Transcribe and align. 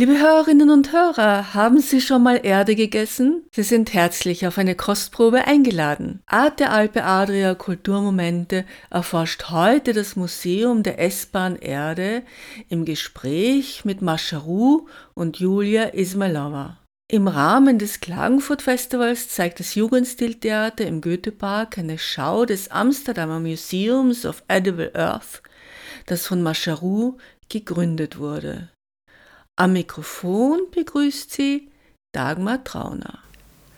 Liebe 0.00 0.18
Hörerinnen 0.18 0.70
und 0.70 0.94
Hörer, 0.94 1.52
haben 1.52 1.78
Sie 1.78 2.00
schon 2.00 2.22
mal 2.22 2.40
Erde 2.42 2.74
gegessen? 2.74 3.44
Sie 3.52 3.62
sind 3.62 3.92
herzlich 3.92 4.46
auf 4.46 4.56
eine 4.56 4.74
Kostprobe 4.74 5.44
eingeladen. 5.44 6.22
Art 6.24 6.58
der 6.58 6.72
Alpe 6.72 7.04
Adria 7.04 7.54
Kulturmomente 7.54 8.64
erforscht 8.88 9.50
heute 9.50 9.92
das 9.92 10.16
Museum 10.16 10.82
der 10.82 10.98
Essbahn 10.98 11.56
Erde 11.56 12.22
im 12.70 12.86
Gespräch 12.86 13.84
mit 13.84 14.00
Mascharu 14.00 14.86
und 15.12 15.36
Julia 15.36 15.88
Ismailova. 15.88 16.78
Im 17.06 17.28
Rahmen 17.28 17.78
des 17.78 18.00
Klagenfurt 18.00 18.62
Festivals 18.62 19.28
zeigt 19.28 19.60
das 19.60 19.74
Jugendstiltheater 19.74 20.86
im 20.86 21.02
Goethepark 21.02 21.76
eine 21.76 21.98
Schau 21.98 22.46
des 22.46 22.70
Amsterdamer 22.70 23.40
Museums 23.40 24.24
of 24.24 24.44
Edible 24.48 24.92
Earth, 24.94 25.42
das 26.06 26.26
von 26.26 26.40
Mascharu 26.40 27.18
gegründet 27.50 28.18
wurde. 28.18 28.70
Am 29.60 29.74
Mikrofon 29.74 30.58
begrüßt 30.74 31.32
sie 31.32 31.68
Dagmar 32.12 32.64
Trauner. 32.64 33.18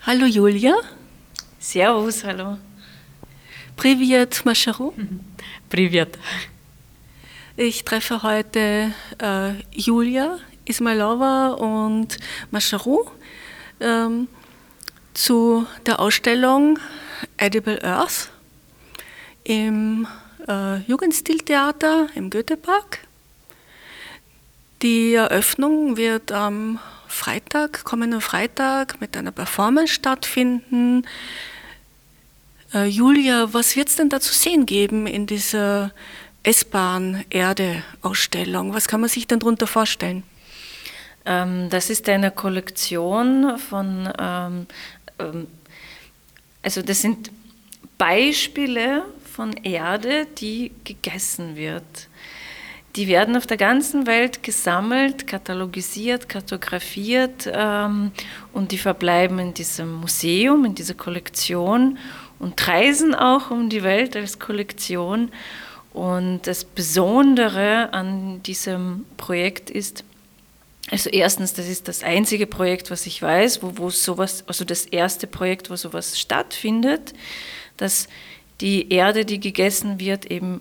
Hallo 0.06 0.26
Julia. 0.26 0.76
Servus, 1.58 2.22
hallo. 2.22 2.56
Privet 3.74 4.44
Mascharu. 4.44 4.92
Privet. 5.68 6.20
Ich 7.56 7.82
treffe 7.82 8.22
heute 8.22 8.94
äh, 9.20 9.54
Julia 9.72 10.38
Ismailova 10.66 11.54
und 11.54 12.16
Mascharu 12.52 13.04
ähm, 13.80 14.28
zu 15.14 15.66
der 15.84 15.98
Ausstellung 15.98 16.78
Edible 17.38 17.82
Earth 17.82 18.30
im 19.42 20.06
äh, 20.46 20.76
Jugendstiltheater 20.82 22.06
im 22.14 22.30
Goethepark. 22.30 23.00
Die 24.82 25.14
Eröffnung 25.14 25.96
wird 25.96 26.30
am 26.32 26.78
Freitag, 27.06 27.84
kommenden 27.84 28.20
Freitag, 28.20 29.00
mit 29.00 29.16
einer 29.16 29.30
Performance 29.30 29.94
stattfinden. 29.94 31.06
Äh, 32.74 32.86
Julia, 32.86 33.54
was 33.54 33.76
wird 33.76 33.90
es 33.90 33.96
denn 33.96 34.08
da 34.08 34.18
zu 34.18 34.34
sehen 34.34 34.66
geben 34.66 35.06
in 35.06 35.28
dieser 35.28 35.92
S-Bahn-Erde-Ausstellung? 36.42 38.74
Was 38.74 38.88
kann 38.88 39.00
man 39.00 39.08
sich 39.08 39.28
denn 39.28 39.38
darunter 39.38 39.68
vorstellen? 39.68 40.24
Ähm, 41.26 41.70
das 41.70 41.88
ist 41.88 42.08
eine 42.08 42.32
Kollektion 42.32 43.56
von, 43.58 44.12
ähm, 44.18 44.66
ähm, 45.20 45.46
also 46.60 46.82
das 46.82 47.02
sind 47.02 47.30
Beispiele 47.98 49.04
von 49.32 49.52
Erde, 49.52 50.26
die 50.38 50.72
gegessen 50.82 51.54
wird. 51.54 52.08
Die 52.96 53.08
werden 53.08 53.36
auf 53.36 53.46
der 53.46 53.56
ganzen 53.56 54.06
Welt 54.06 54.42
gesammelt, 54.42 55.26
katalogisiert, 55.26 56.28
kartografiert 56.28 57.50
ähm, 57.50 58.12
und 58.52 58.70
die 58.70 58.78
verbleiben 58.78 59.38
in 59.38 59.54
diesem 59.54 59.92
Museum, 59.94 60.66
in 60.66 60.74
dieser 60.74 60.94
Kollektion 60.94 61.96
und 62.38 62.68
reisen 62.68 63.14
auch 63.14 63.50
um 63.50 63.70
die 63.70 63.82
Welt 63.82 64.14
als 64.14 64.38
Kollektion. 64.38 65.30
Und 65.94 66.42
das 66.46 66.64
Besondere 66.64 67.92
an 67.94 68.42
diesem 68.42 69.06
Projekt 69.16 69.70
ist, 69.70 70.04
also 70.90 71.08
erstens, 71.08 71.54
das 71.54 71.68
ist 71.68 71.88
das 71.88 72.02
einzige 72.02 72.46
Projekt, 72.46 72.90
was 72.90 73.06
ich 73.06 73.22
weiß, 73.22 73.62
wo, 73.62 73.72
wo 73.76 73.90
sowas, 73.90 74.44
also 74.46 74.64
das 74.64 74.84
erste 74.84 75.26
Projekt, 75.26 75.70
wo 75.70 75.76
sowas 75.76 76.18
stattfindet, 76.18 77.14
dass 77.78 78.08
die 78.60 78.92
Erde, 78.92 79.24
die 79.24 79.40
gegessen 79.40 79.98
wird, 79.98 80.30
eben 80.30 80.60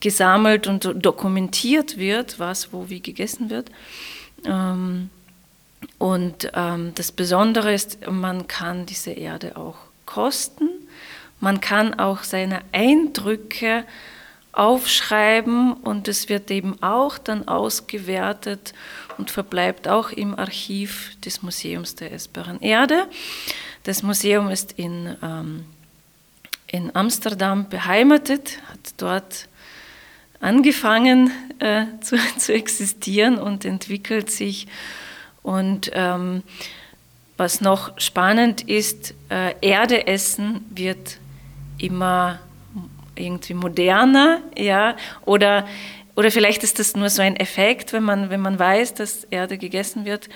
gesammelt 0.00 0.66
und 0.66 0.90
dokumentiert 0.94 1.98
wird, 1.98 2.38
was 2.38 2.72
wo 2.72 2.88
wie 2.88 3.00
gegessen 3.00 3.50
wird. 3.50 3.70
Ähm, 4.44 5.10
und 5.98 6.50
ähm, 6.54 6.92
das 6.94 7.12
Besondere 7.12 7.72
ist, 7.72 8.06
man 8.10 8.48
kann 8.48 8.86
diese 8.86 9.10
Erde 9.10 9.56
auch 9.56 9.76
kosten. 10.06 10.68
Man 11.40 11.60
kann 11.60 11.94
auch 11.94 12.22
seine 12.22 12.60
Eindrücke 12.72 13.84
aufschreiben 14.52 15.74
und 15.74 16.08
es 16.08 16.28
wird 16.28 16.50
eben 16.50 16.82
auch 16.82 17.18
dann 17.18 17.46
ausgewertet 17.46 18.74
und 19.16 19.30
verbleibt 19.30 19.86
auch 19.88 20.10
im 20.10 20.36
Archiv 20.38 21.12
des 21.24 21.42
Museums 21.42 21.94
der 21.94 22.12
Essbaren 22.12 22.60
Erde. 22.60 23.06
Das 23.84 24.02
Museum 24.02 24.50
ist 24.50 24.72
in, 24.72 25.16
ähm, 25.22 25.64
in 26.66 26.94
Amsterdam 26.94 27.68
beheimatet, 27.68 28.58
hat 28.68 28.94
dort 28.96 29.48
angefangen 30.40 31.30
äh, 31.58 31.84
zu, 32.00 32.16
zu, 32.38 32.52
existieren 32.52 33.38
und 33.38 33.64
entwickelt 33.64 34.30
sich. 34.30 34.66
Und 35.42 35.90
ähm, 35.94 36.42
was 37.36 37.60
noch 37.60 37.98
spannend 37.98 38.68
ist, 38.68 39.14
äh, 39.30 39.54
Erde 39.60 40.06
essen 40.06 40.66
wird 40.70 41.18
immer 41.78 42.40
irgendwie 43.14 43.54
moderner, 43.54 44.40
ja, 44.56 44.96
oder, 45.24 45.66
oder 46.16 46.30
vielleicht 46.30 46.62
ist 46.62 46.78
das 46.78 46.96
nur 46.96 47.10
so 47.10 47.22
ein 47.22 47.36
Effekt, 47.36 47.92
wenn 47.92 48.02
man, 48.02 48.30
wenn 48.30 48.40
man 48.40 48.58
weiß, 48.58 48.94
dass 48.94 49.24
Erde 49.24 49.58
gegessen 49.58 50.04
wird, 50.04 50.28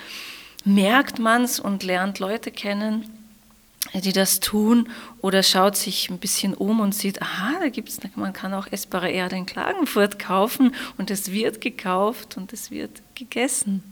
merkt 0.64 1.18
man 1.18 1.44
es 1.44 1.60
und 1.60 1.82
lernt 1.82 2.18
Leute 2.18 2.50
kennen, 2.50 3.23
die 3.92 4.12
das 4.12 4.40
tun 4.40 4.88
oder 5.20 5.42
schaut 5.42 5.76
sich 5.76 6.10
ein 6.10 6.18
bisschen 6.18 6.54
um 6.54 6.80
und 6.80 6.94
sieht, 6.94 7.20
aha, 7.22 7.52
da 7.60 7.68
gibt's, 7.68 7.98
man 8.16 8.32
kann 8.32 8.54
auch 8.54 8.66
essbare 8.70 9.10
Erde 9.10 9.36
in 9.36 9.46
Klagenfurt 9.46 10.18
kaufen 10.18 10.74
und 10.98 11.10
es 11.10 11.30
wird 11.30 11.60
gekauft 11.60 12.36
und 12.36 12.52
es 12.52 12.70
wird 12.70 13.02
gegessen. 13.14 13.82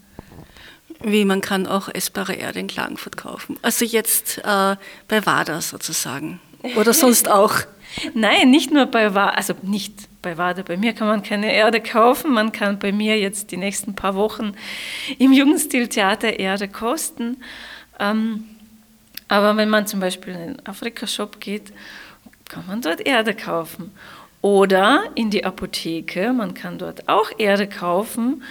Wie 1.00 1.24
man 1.24 1.40
kann 1.40 1.66
auch 1.66 1.88
essbare 1.88 2.34
Erde 2.34 2.60
in 2.60 2.68
Klagenfurt 2.68 3.16
kaufen. 3.16 3.58
Also 3.62 3.84
jetzt 3.84 4.38
äh, 4.38 4.76
bei 5.08 5.26
WADA 5.26 5.60
sozusagen. 5.60 6.40
Oder 6.76 6.92
sonst 6.92 7.28
auch. 7.30 7.54
Nein, 8.14 8.50
nicht 8.50 8.70
nur 8.70 8.86
bei 8.86 9.14
WADA, 9.14 9.30
also 9.30 9.54
nicht 9.62 9.94
bei 10.22 10.38
WADA. 10.38 10.62
Bei 10.62 10.76
mir 10.76 10.92
kann 10.92 11.08
man 11.08 11.22
keine 11.22 11.52
Erde 11.52 11.80
kaufen. 11.80 12.32
Man 12.32 12.52
kann 12.52 12.78
bei 12.78 12.92
mir 12.92 13.18
jetzt 13.18 13.50
die 13.50 13.56
nächsten 13.56 13.94
paar 13.94 14.14
Wochen 14.14 14.54
im 15.18 15.32
Jugendstiltheater 15.32 16.38
Erde 16.38 16.68
kosten. 16.68 17.38
Ähm, 17.98 18.44
aber 19.32 19.56
wenn 19.56 19.70
man 19.70 19.86
zum 19.86 19.98
Beispiel 19.98 20.34
in 20.34 20.40
den 20.40 20.66
Afrika-Shop 20.66 21.40
geht, 21.40 21.72
kann 22.50 22.66
man 22.66 22.82
dort 22.82 23.00
Erde 23.00 23.34
kaufen. 23.34 23.90
Oder 24.42 25.04
in 25.14 25.30
die 25.30 25.46
Apotheke, 25.46 26.34
man 26.34 26.52
kann 26.52 26.76
dort 26.76 27.08
auch 27.08 27.30
Erde 27.38 27.66
kaufen 27.66 28.42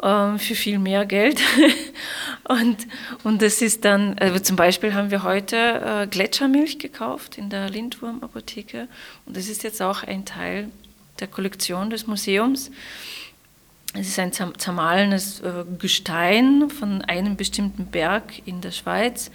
äh, 0.00 0.38
für 0.38 0.54
viel 0.54 0.78
mehr 0.78 1.06
Geld. 1.06 1.40
und, 2.48 2.86
und 3.24 3.42
das 3.42 3.62
ist 3.62 3.84
dann, 3.84 4.16
also 4.20 4.38
zum 4.38 4.54
Beispiel 4.54 4.94
haben 4.94 5.10
wir 5.10 5.24
heute 5.24 5.56
äh, 5.56 6.06
Gletschermilch 6.06 6.78
gekauft 6.78 7.36
in 7.36 7.50
der 7.50 7.68
Lindwurm-Apotheke. 7.68 8.86
Und 9.26 9.36
das 9.36 9.48
ist 9.48 9.64
jetzt 9.64 9.82
auch 9.82 10.04
ein 10.04 10.24
Teil 10.24 10.68
der 11.18 11.26
Kollektion 11.26 11.90
des 11.90 12.06
Museums. 12.06 12.70
Es 13.92 14.06
ist 14.06 14.20
ein 14.20 14.32
zermahlenes 14.32 15.40
äh, 15.40 15.64
Gestein 15.80 16.70
von 16.70 17.02
einem 17.02 17.34
bestimmten 17.34 17.86
Berg 17.86 18.46
in 18.46 18.60
der 18.60 18.70
Schweiz 18.70 19.32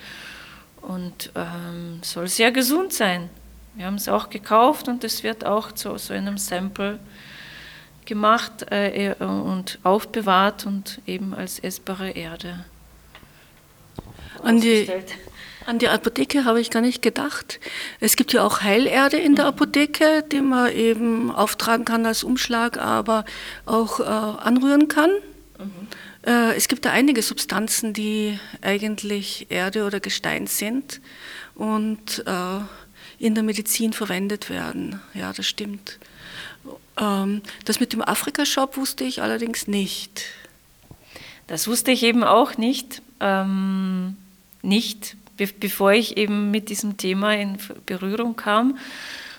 und 0.87 1.31
ähm, 1.35 1.99
soll 2.01 2.27
sehr 2.27 2.51
gesund 2.51 2.93
sein. 2.93 3.29
Wir 3.75 3.85
haben 3.85 3.95
es 3.95 4.07
auch 4.07 4.29
gekauft 4.29 4.87
und 4.87 5.03
es 5.03 5.23
wird 5.23 5.45
auch 5.45 5.71
zu 5.71 5.97
so 5.97 6.13
einem 6.13 6.37
Sample 6.37 6.99
gemacht 8.05 8.65
äh, 8.71 9.13
und 9.19 9.79
aufbewahrt 9.83 10.65
und 10.65 11.01
eben 11.05 11.35
als 11.35 11.59
essbare 11.59 12.11
Erde. 12.11 12.65
An 14.41 14.61
die, 14.61 14.89
an 15.65 15.77
die 15.77 15.89
Apotheke 15.89 16.45
habe 16.45 16.61
ich 16.61 16.69
gar 16.69 16.81
nicht 16.81 17.01
gedacht. 17.01 17.59
Es 17.99 18.15
gibt 18.15 18.31
ja 18.31 18.43
auch 18.43 18.61
Heilerde 18.61 19.17
in 19.17 19.35
der 19.35 19.45
mhm. 19.45 19.49
Apotheke, 19.49 20.23
die 20.31 20.41
man 20.41 20.71
eben 20.71 21.31
auftragen 21.31 21.85
kann 21.85 22.05
als 22.05 22.23
Umschlag, 22.23 22.77
aber 22.77 23.25
auch 23.65 23.99
äh, 23.99 24.03
anrühren 24.03 24.87
kann. 24.87 25.11
Mhm. 25.59 25.87
Äh, 26.27 26.56
es 26.56 26.68
gibt 26.68 26.85
da 26.85 26.91
einige 26.91 27.21
Substanzen, 27.21 27.94
die 27.94 28.38
eigentlich 28.62 29.47
Erde 29.50 29.85
oder 29.85 30.00
Gestein 30.00 30.45
sind 30.45 31.00
und 31.56 32.24
äh, 32.27 32.59
in 33.18 33.33
der 33.33 33.44
Medizin 33.44 33.94
verwendet 33.94 34.50
werden. 34.50 35.00
Ja, 35.13 35.31
das 35.31 35.47
stimmt. 35.47 35.97
Ähm, 37.00 37.41
das 37.65 37.79
mit 37.79 37.94
dem 37.94 38.01
Afrika-Shop 38.01 38.75
wusste 38.75 39.06
ich 39.06 39.21
allerdings 39.21 39.68
nicht. 39.68 40.25
Das 41.47 41.68
wusste 41.68 41.91
ich 41.91 42.03
eben 42.03 42.24
auch 42.24 42.57
nicht. 42.57 43.01
Ähm, 43.21 44.18
nicht, 44.62 45.15
be 45.38 45.47
bevor 45.47 45.94
ich 45.94 46.18
eben 46.18 46.51
mit 46.51 46.68
diesem 46.68 46.97
Thema 46.97 47.33
in 47.35 47.57
Berührung 47.85 48.35
kam. 48.35 48.77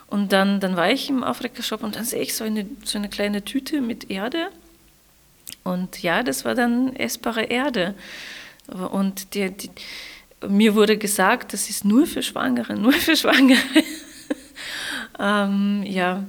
Und 0.06 0.32
dann, 0.32 0.58
dann 0.58 0.74
war 0.74 0.90
ich 0.90 1.10
im 1.10 1.22
Afrika-Shop 1.22 1.82
und 1.82 1.96
dann 1.96 2.06
sehe 2.06 2.22
ich 2.22 2.34
so 2.34 2.44
eine, 2.44 2.66
so 2.82 2.96
eine 2.96 3.10
kleine 3.10 3.44
Tüte 3.44 3.82
mit 3.82 4.10
Erde. 4.10 4.48
Und 5.72 6.02
ja, 6.02 6.22
das 6.22 6.44
war 6.44 6.54
dann 6.54 6.94
essbare 6.96 7.44
Erde. 7.44 7.94
Und 8.66 9.34
die, 9.34 9.50
die, 9.50 9.70
mir 10.46 10.74
wurde 10.74 10.96
gesagt, 10.96 11.52
das 11.52 11.70
ist 11.70 11.84
nur 11.84 12.06
für 12.06 12.22
Schwangere, 12.22 12.74
nur 12.78 12.92
für 12.92 13.16
Schwangere. 13.16 13.58
ähm, 15.18 15.82
ja, 15.84 16.24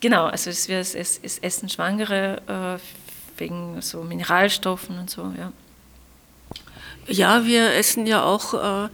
genau, 0.00 0.26
also 0.26 0.50
es, 0.50 0.68
es, 0.68 0.94
es, 0.94 1.20
es 1.22 1.38
essen 1.38 1.68
Schwangere 1.68 2.42
äh, 2.78 3.38
wegen 3.38 3.80
so 3.80 4.02
Mineralstoffen 4.02 4.98
und 4.98 5.10
so, 5.10 5.32
ja. 5.36 5.52
Ja, 7.08 7.44
wir 7.44 7.74
essen 7.74 8.06
ja 8.06 8.22
auch 8.22 8.88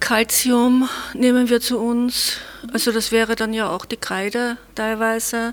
Kalzium, 0.00 0.82
äh, 0.82 1.16
äh, 1.16 1.18
nehmen 1.18 1.48
wir 1.48 1.60
zu 1.60 1.78
uns. 1.78 2.38
Also 2.72 2.92
das 2.92 3.12
wäre 3.12 3.34
dann 3.36 3.52
ja 3.52 3.68
auch 3.68 3.84
die 3.84 3.96
Kreide 3.96 4.56
teilweise, 4.74 5.52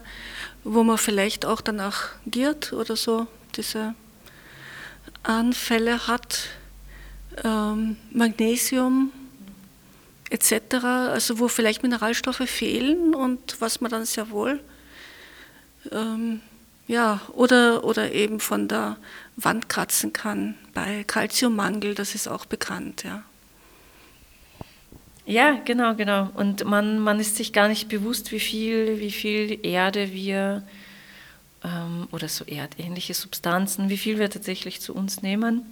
wo 0.64 0.84
man 0.84 0.98
vielleicht 0.98 1.46
auch 1.46 1.62
danach 1.62 2.10
giert 2.26 2.74
oder 2.74 2.96
so, 2.96 3.28
diese 3.56 3.96
Anfälle 5.24 6.08
hat. 6.08 6.50
Ähm, 7.44 7.98
Magnesium 8.12 9.12
etc., 10.30 10.84
also 10.84 11.40
wo 11.40 11.48
vielleicht 11.48 11.84
Mineralstoffe 11.84 12.50
fehlen 12.50 13.14
und 13.14 13.60
was 13.60 13.82
man 13.82 13.92
dann 13.92 14.06
sehr 14.06 14.30
wohl, 14.30 14.60
ähm, 15.92 16.42
ja, 16.88 17.22
oder, 17.34 17.84
oder 17.84 18.12
eben 18.12 18.40
von 18.40 18.68
der 18.68 18.98
Wand 19.38 19.70
kratzen 19.70 20.14
kann 20.14 20.56
bei 20.74 21.04
Kalziummangel, 21.06 21.96
das 21.96 22.16
ist 22.16 22.28
auch 22.28 22.46
bekannt, 22.46 23.04
ja. 23.04 23.24
Ja, 25.26 25.60
genau, 25.66 25.96
genau. 25.96 26.30
Und 26.34 26.66
man, 26.66 27.00
man 27.00 27.20
ist 27.20 27.36
sich 27.36 27.54
gar 27.54 27.68
nicht 27.68 27.90
bewusst, 27.90 28.32
wie 28.32 28.40
viel, 28.40 29.00
wie 29.00 29.12
viel 29.12 29.66
Erde 29.66 30.12
wir 30.12 30.64
ähm, 31.64 32.08
oder 32.12 32.28
so 32.28 32.44
erdähnliche 32.46 33.14
Substanzen, 33.14 33.90
wie 33.90 33.98
viel 33.98 34.18
wir 34.18 34.30
tatsächlich 34.30 34.82
zu 34.82 34.96
uns 34.96 35.22
nehmen. 35.22 35.64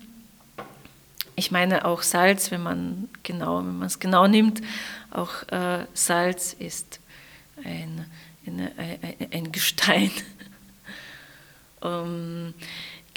Ich 1.35 1.51
meine 1.51 1.85
auch 1.85 2.03
Salz, 2.03 2.51
wenn 2.51 2.61
man 2.61 3.09
genau, 3.23 3.59
wenn 3.59 3.77
man 3.77 3.87
es 3.87 3.99
genau 3.99 4.27
nimmt, 4.27 4.61
auch 5.09 5.47
äh, 5.47 5.85
Salz 5.93 6.53
ist 6.53 6.99
ein, 7.63 8.05
eine, 8.45 8.71
ein, 8.77 9.15
ein 9.31 9.51
Gestein. 9.51 10.11
um, 11.81 12.53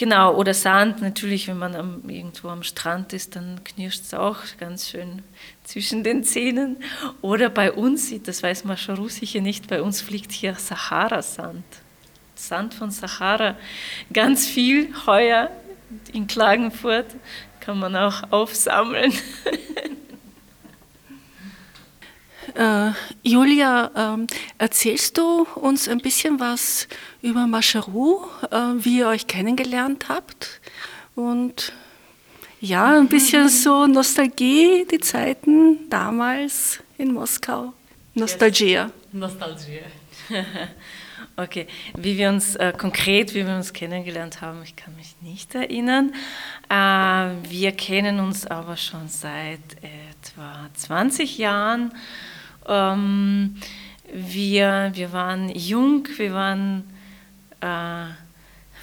genau, 0.03 0.35
oder 0.35 0.53
Sand 0.53 1.01
natürlich, 1.01 1.47
wenn 1.47 1.59
man 1.59 1.77
am, 1.77 2.09
irgendwo 2.09 2.49
am 2.49 2.65
Strand 2.65 3.13
ist, 3.13 3.37
dann 3.37 3.63
knirscht 3.63 4.03
es 4.03 4.15
auch 4.15 4.39
ganz 4.59 4.91
schön 4.91 5.23
zwischen 5.63 6.03
den 6.03 6.25
Zähnen. 6.25 6.79
Oder 7.21 7.49
bei 7.49 7.71
uns, 7.71 8.13
das 8.25 8.43
weiß 8.43 8.65
Mascharu 8.65 9.09
sicher 9.09 9.41
nicht, 9.41 9.69
bei 9.69 9.81
uns 9.81 10.01
fliegt 10.01 10.33
hier 10.33 10.57
Sahara-Sand. 10.57 11.63
Sand 12.35 12.75
von 12.75 12.91
Sahara, 12.91 13.55
ganz 14.13 14.45
viel 14.45 14.93
heuer 15.07 15.53
in 16.13 16.27
Klagenfurt 16.27 17.07
kann 17.61 17.79
man 17.79 17.95
auch 17.95 18.25
aufsammeln. 18.33 19.13
Äh, 22.55 22.93
Julia, 23.23 24.17
äh, 24.17 24.27
erzählst 24.59 25.17
du 25.19 25.47
uns 25.55 25.89
ein 25.89 25.99
bisschen 25.99 26.39
was 26.41 26.89
über 27.23 27.47
Mascheru, 27.47 28.25
äh, 28.51 28.57
wie 28.79 28.99
ihr 28.99 29.09
euch 29.09 29.27
kennengelernt 29.27 30.09
habt? 30.09 30.61
Und 31.15 31.73
ja, 32.61 32.97
ein 32.99 33.09
bisschen 33.09 33.49
so 33.49 33.87
Nostalgie, 33.87 34.87
die 34.91 35.01
Zeiten 35.01 35.91
damals 35.91 36.81
in 36.99 37.13
Moskau. 37.13 37.73
Nostalgia. 38.15 38.91
Nostalgia. 39.13 39.83
Okay, 41.35 41.67
wie 41.97 42.19
wir 42.19 42.29
uns 42.29 42.57
äh, 42.57 42.75
konkret, 42.77 43.35
wie 43.35 43.47
wir 43.47 43.57
uns 43.57 43.73
kennengelernt 43.73 44.43
haben, 44.43 44.63
ich 44.63 44.77
kann 44.77 44.95
mich 44.97 45.17
nicht 45.23 45.55
erinnern. 45.55 46.13
Äh, 46.69 47.49
wir 47.49 47.73
kennen 47.73 48.21
uns 48.21 48.47
aber 48.47 48.77
schon 48.77 49.09
seit 49.09 49.61
etwa 49.81 50.69
20 50.75 51.39
Jahren. 51.39 51.95
Ähm, 52.67 53.57
wir, 54.13 54.91
wir 54.95 55.13
waren 55.13 55.49
jung, 55.49 56.07
wir 56.17 56.35
waren 56.35 56.85
äh, 57.61 58.13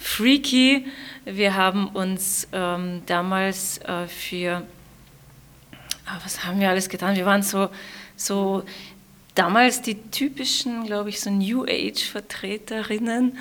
freaky. 0.00 0.86
Wir 1.24 1.54
haben 1.54 1.88
uns 1.88 2.48
ähm, 2.52 3.02
damals 3.06 3.78
äh, 3.78 4.08
für, 4.08 4.66
ah, 6.06 6.18
was 6.24 6.44
haben 6.44 6.58
wir 6.58 6.70
alles 6.70 6.88
getan? 6.88 7.14
Wir 7.14 7.26
waren 7.26 7.42
so, 7.42 7.68
so 8.16 8.64
damals 9.34 9.82
die 9.82 9.94
typischen, 10.10 10.84
glaube 10.86 11.10
ich, 11.10 11.20
so 11.20 11.30
New 11.30 11.64
Age-Vertreterinnen. 11.64 13.38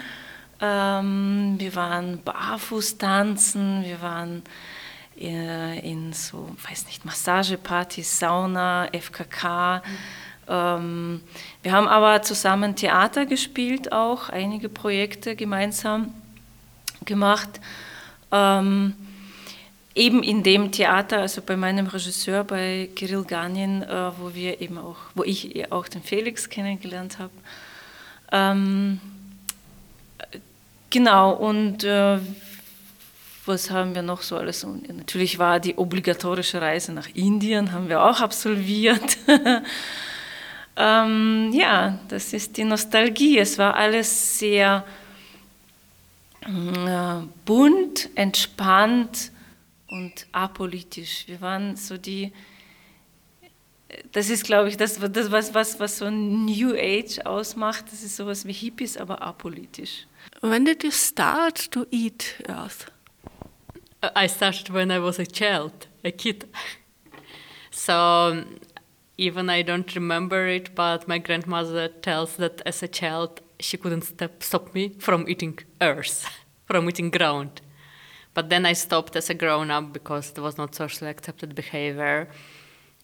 Ähm, 0.61 1.55
wir 1.57 1.75
waren 1.75 2.21
barfuß 2.21 2.97
tanzen, 2.97 3.83
wir 3.85 4.01
waren 4.01 4.43
äh, 5.17 5.79
in 5.79 6.11
so, 6.13 6.49
weiß 6.69 6.85
nicht, 6.85 7.05
Massagepartys, 7.05 8.19
Sauna, 8.19 8.89
FKK. 8.91 9.77
Mhm. 9.77 10.28
Ähm, 10.49 11.21
wir 11.61 11.71
haben 11.71 11.87
aber 11.87 12.21
zusammen 12.23 12.75
Theater 12.75 13.25
gespielt, 13.25 13.91
auch 13.91 14.29
einige 14.29 14.67
Projekte 14.67 15.35
gemeinsam 15.35 16.13
gemacht. 17.05 17.61
Ähm, 18.31 18.95
eben 19.95 20.23
in 20.23 20.43
dem 20.43 20.71
Theater, 20.71 21.19
also 21.19 21.41
bei 21.41 21.55
meinem 21.55 21.87
Regisseur, 21.87 22.43
bei 22.43 22.89
Kirill 22.95 23.23
Ganin, 23.23 23.83
äh, 23.83 24.11
wo 24.17 24.33
wir 24.33 24.59
eben 24.61 24.77
auch, 24.77 24.97
wo 25.13 25.23
ich 25.23 25.71
auch 25.71 25.87
den 25.87 26.01
Felix 26.01 26.49
kennengelernt 26.49 27.19
habe. 27.19 27.33
Ähm, 28.31 28.99
genau, 30.89 31.33
und 31.33 31.83
äh, 31.83 32.17
was 33.45 33.69
haben 33.69 33.93
wir 33.93 34.01
noch 34.01 34.21
so 34.21 34.37
alles? 34.37 34.63
Und 34.63 34.95
natürlich 34.95 35.37
war 35.37 35.59
die 35.59 35.75
obligatorische 35.75 36.61
Reise 36.61 36.93
nach 36.93 37.07
Indien, 37.13 37.71
haben 37.71 37.89
wir 37.89 38.03
auch 38.03 38.21
absolviert. 38.21 39.17
ähm, 40.79 41.51
ja, 41.51 41.99
das 42.07 42.31
ist 42.31 42.55
die 42.55 42.63
Nostalgie. 42.63 43.37
Es 43.37 43.57
war 43.57 43.75
alles 43.75 44.39
sehr 44.39 44.85
äh, 46.41 47.25
bunt, 47.43 48.09
entspannt 48.15 49.31
und 49.87 50.25
apolitisch. 50.31 51.25
Wir 51.27 51.41
waren 51.41 51.75
so 51.75 51.97
die, 51.97 52.31
das 54.13 54.29
ist, 54.29 54.45
glaube 54.45 54.69
ich, 54.69 54.77
das, 54.77 54.97
das 55.11 55.29
was, 55.29 55.53
was, 55.53 55.79
was 55.81 55.97
so 55.97 56.09
New 56.09 56.73
Age 56.73 57.25
ausmacht. 57.25 57.85
Das 57.91 58.01
ist 58.01 58.15
sowas 58.15 58.45
wie 58.45 58.53
Hippies, 58.53 58.95
aber 58.95 59.21
apolitisch. 59.21 60.07
When 60.39 60.63
did 60.63 60.81
you 60.85 60.91
start 60.91 61.71
to 61.71 61.85
eat 61.91 62.41
earth? 62.47 62.89
I 64.15 64.29
started 64.29 64.73
when 64.73 64.91
I 64.91 65.01
was 65.01 65.19
a 65.19 65.25
child, 65.25 65.73
a 66.05 66.11
kid. 66.11 66.47
So 67.69 68.43
even 69.19 69.49
I 69.49 69.61
don't 69.61 69.93
remember 69.95 70.47
it, 70.47 70.73
but 70.73 71.07
my 71.07 71.17
grandmother 71.17 71.89
tells 71.89 72.37
that 72.37 72.61
as 72.65 72.81
a 72.81 72.87
child 72.87 73.41
she 73.59 73.77
couldn't 73.77 74.03
stop, 74.03 74.41
stop 74.41 74.73
me 74.73 74.95
from 74.97 75.27
eating 75.27 75.59
earth, 75.81 76.25
from 76.65 76.89
eating 76.89 77.09
ground. 77.09 77.61
But 78.33 78.49
then 78.49 78.65
I 78.65 78.73
stopped 78.73 79.15
as 79.17 79.29
a 79.29 79.33
grown 79.33 79.71
up 79.71 79.91
because 79.91 80.31
it 80.31 80.39
was 80.39 80.57
not 80.57 80.73
socially 80.73 81.09
accepted 81.09 81.53
behavior. 81.53 82.29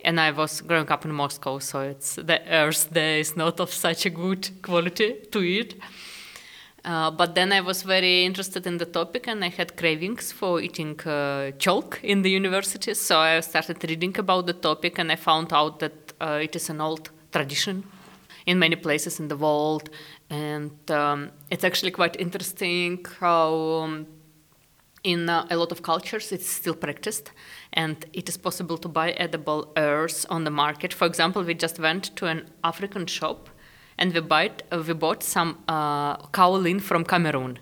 And 0.04 0.20
I 0.20 0.32
was 0.32 0.62
growing 0.62 0.90
up 0.90 1.04
in 1.04 1.12
Moscow, 1.12 1.60
so 1.60 1.82
it's 1.82 2.16
the 2.16 2.40
earth 2.50 2.90
there 2.92 3.18
is 3.20 3.36
not 3.36 3.60
of 3.60 3.74
such 3.74 4.06
a 4.06 4.10
good 4.10 4.62
quality 4.62 5.16
to 5.32 5.40
eat. 5.40 5.82
Uh, 6.86 7.10
but 7.10 7.34
then 7.34 7.52
I 7.52 7.62
was 7.62 7.82
very 7.82 8.24
interested 8.24 8.68
in 8.68 8.78
the 8.78 8.86
topic 8.86 9.28
and 9.28 9.44
I 9.44 9.50
had 9.50 9.76
cravings 9.76 10.32
for 10.32 10.62
eating 10.62 11.00
uh, 11.02 11.50
chalk 11.58 12.00
in 12.04 12.22
the 12.22 12.30
university. 12.30 12.94
So 12.94 13.18
I 13.18 13.40
started 13.40 13.84
reading 13.90 14.16
about 14.20 14.46
the 14.46 14.54
topic 14.54 15.00
and 15.00 15.12
I 15.12 15.16
found 15.16 15.52
out 15.52 15.80
that 15.80 16.05
it 16.22 16.56
is 16.56 16.70
an 16.70 16.82
old 16.82 17.10
tradition 17.32 17.84
in 18.46 18.60
many 18.60 18.76
places 18.76 19.20
in 19.20 19.28
the 19.28 19.38
world. 19.38 19.90
And 20.30 20.92
um, 20.92 21.32
it's 21.50 21.64
actually 21.64 21.92
quite 21.92 22.16
interesting 22.20 23.06
how 23.20 23.54
um, 23.84 24.08
in 25.04 25.30
uh, 25.30 25.46
a 25.50 25.56
lot 25.56 25.72
of 25.72 25.84
cultures 25.84 26.32
it's 26.32 26.50
still 26.50 26.74
practiced 26.74 27.32
and 27.74 28.06
it 28.14 28.28
is 28.28 28.38
possible 28.38 28.78
to 28.78 28.88
buy 28.88 29.12
edible 29.12 29.72
herbs 29.78 30.26
on 30.26 30.44
the 30.44 30.50
market. 30.50 30.94
For 30.94 31.06
example 31.06 31.44
we 31.44 31.54
just 31.54 31.80
went 31.80 32.16
to 32.16 32.26
an 32.26 32.50
african 32.64 33.06
shop 33.06 33.50
and 33.98 34.14
we 34.14 34.20
bought, 34.20 34.64
uh, 34.72 34.84
we 34.86 34.94
bought 34.94 35.22
some 35.24 35.64
uh, 35.68 36.18
kaolin 36.18 36.82
from 36.82 37.06
cameroon. 37.06 37.60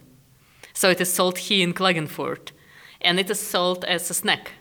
So 0.73 0.89
it 0.89 1.01
is 1.01 1.13
sold 1.13 1.37
here 1.37 1.67
in 1.67 1.73
klagenfurt 1.73 2.51
and 3.01 3.19
it 3.19 3.29
is 3.29 3.39
sold 3.39 3.83
as 3.85 4.09
a 4.09 4.13
snack 4.13 4.51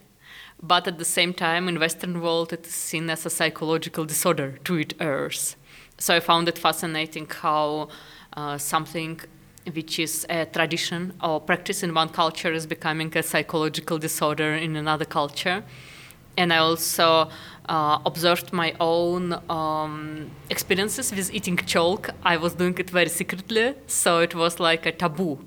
but 0.62 0.86
at 0.86 0.98
the 0.98 1.04
same 1.04 1.32
time 1.34 1.68
in 1.68 1.78
western 1.78 2.20
world 2.20 2.52
it 2.52 2.66
is 2.66 2.74
seen 2.74 3.10
as 3.10 3.26
a 3.26 3.30
psychological 3.30 4.04
disorder 4.04 4.58
to 4.64 4.78
eat 4.78 4.94
herbs 5.00 5.56
so 5.98 6.14
i 6.14 6.20
found 6.20 6.48
it 6.48 6.58
fascinating 6.58 7.26
how 7.42 7.88
uh, 8.36 8.56
something 8.56 9.20
which 9.72 9.98
is 9.98 10.26
a 10.28 10.46
tradition 10.46 11.12
or 11.22 11.40
practice 11.40 11.82
in 11.82 11.94
one 11.94 12.08
culture 12.08 12.52
is 12.52 12.66
becoming 12.66 13.16
a 13.16 13.22
psychological 13.22 13.98
disorder 13.98 14.54
in 14.54 14.76
another 14.76 15.04
culture. 15.04 15.62
And 16.36 16.52
I 16.52 16.58
also 16.58 17.28
uh, 17.68 17.98
observed 18.04 18.52
my 18.52 18.74
own 18.80 19.38
um, 19.50 20.30
experiences 20.50 21.12
with 21.12 21.32
eating 21.32 21.56
chalk. 21.58 22.10
I 22.24 22.36
was 22.38 22.54
doing 22.54 22.76
it 22.78 22.90
very 22.90 23.08
secretly, 23.08 23.74
so 23.86 24.18
it 24.18 24.34
was 24.34 24.58
like 24.58 24.86
a 24.86 24.92
taboo. 24.92 25.44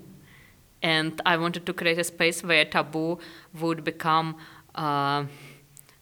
And 0.81 1.19
I 1.25 1.37
wanted 1.37 1.65
to 1.65 1.73
create 1.73 1.97
a 1.97 2.03
space 2.03 2.43
where 2.43 2.63
taboo 2.63 3.17
would 3.59 3.83
become 3.83 4.37
uh, 4.75 5.25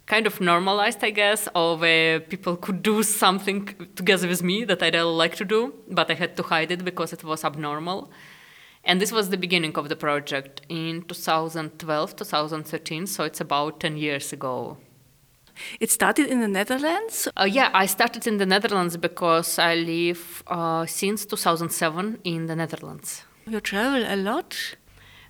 kind 0.05 0.27
of 0.27 0.41
normalized, 0.41 1.03
I 1.03 1.11
guess, 1.11 1.47
or 1.55 1.77
where 1.77 2.19
people 2.19 2.57
could 2.57 2.83
do 2.83 3.03
something 3.03 3.67
together 3.95 4.27
with 4.27 4.43
me 4.43 4.65
that 4.65 4.83
I 4.83 4.89
really 4.89 5.15
like 5.15 5.35
to 5.37 5.45
do, 5.45 5.73
but 5.89 6.11
I 6.11 6.15
had 6.15 6.35
to 6.37 6.43
hide 6.43 6.71
it 6.71 6.83
because 6.83 7.13
it 7.13 7.23
was 7.23 7.43
abnormal. 7.43 8.11
And 8.83 8.99
this 8.99 9.11
was 9.11 9.29
the 9.29 9.37
beginning 9.37 9.77
of 9.77 9.87
the 9.87 9.95
project 9.95 10.61
in 10.67 11.03
2012, 11.03 12.15
2013, 12.17 13.07
so 13.07 13.23
it's 13.23 13.39
about 13.39 13.79
10 13.79 13.97
years 13.97 14.33
ago. 14.33 14.77
It 15.79 15.91
started 15.91 16.27
in 16.27 16.41
the 16.41 16.47
Netherlands. 16.47 17.29
Uh, 17.37 17.43
yeah, 17.43 17.69
I 17.73 17.85
started 17.85 18.27
in 18.27 18.37
the 18.37 18.45
Netherlands 18.45 18.97
because 18.97 19.59
I 19.59 19.75
live 19.75 20.43
uh, 20.47 20.85
since 20.85 21.25
2007 21.25 22.19
in 22.23 22.47
the 22.47 22.55
Netherlands. 22.55 23.23
You 23.47 23.59
travel 23.61 24.03
a 24.05 24.15
lot. 24.15 24.75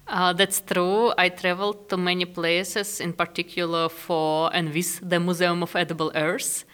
Uh, 0.08 0.34
that's 0.34 0.62
true. 0.62 1.14
I 1.18 1.30
traveled 1.30 1.90
to 1.90 1.98
many 1.98 2.26
places, 2.26 3.00
in 3.00 3.14
particular 3.14 3.90
for 3.90 4.54
and 4.54 4.74
with 4.74 5.00
the 5.08 5.20
Museum 5.20 5.64
of 5.64 5.76
Edible 5.76 6.12
Earth 6.14 6.66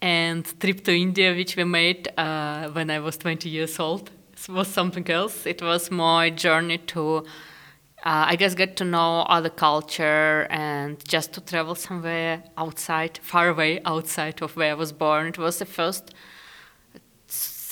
and 0.00 0.44
trip 0.60 0.84
to 0.84 0.92
India, 0.92 1.34
which 1.34 1.56
we 1.56 1.64
made 1.64 2.08
uh, 2.18 2.68
when 2.70 2.90
I 2.90 2.98
was 2.98 3.16
20 3.16 3.48
years 3.48 3.78
old. 3.78 4.10
It 4.32 4.48
was 4.48 4.68
something 4.68 5.08
else. 5.10 5.46
It 5.46 5.62
was 5.62 5.90
my 5.90 6.30
journey 6.30 6.78
to, 6.78 7.18
uh, 7.18 8.24
I 8.32 8.36
guess, 8.36 8.54
get 8.54 8.76
to 8.78 8.84
know 8.84 9.20
other 9.22 9.50
culture 9.50 10.46
and 10.50 11.02
just 11.06 11.32
to 11.34 11.40
travel 11.40 11.76
somewhere 11.76 12.42
outside, 12.58 13.18
far 13.22 13.48
away 13.50 13.80
outside 13.84 14.42
of 14.42 14.56
where 14.56 14.72
I 14.72 14.74
was 14.74 14.92
born. 14.92 15.28
It 15.28 15.38
was 15.38 15.60
the 15.60 15.66
first 15.66 16.12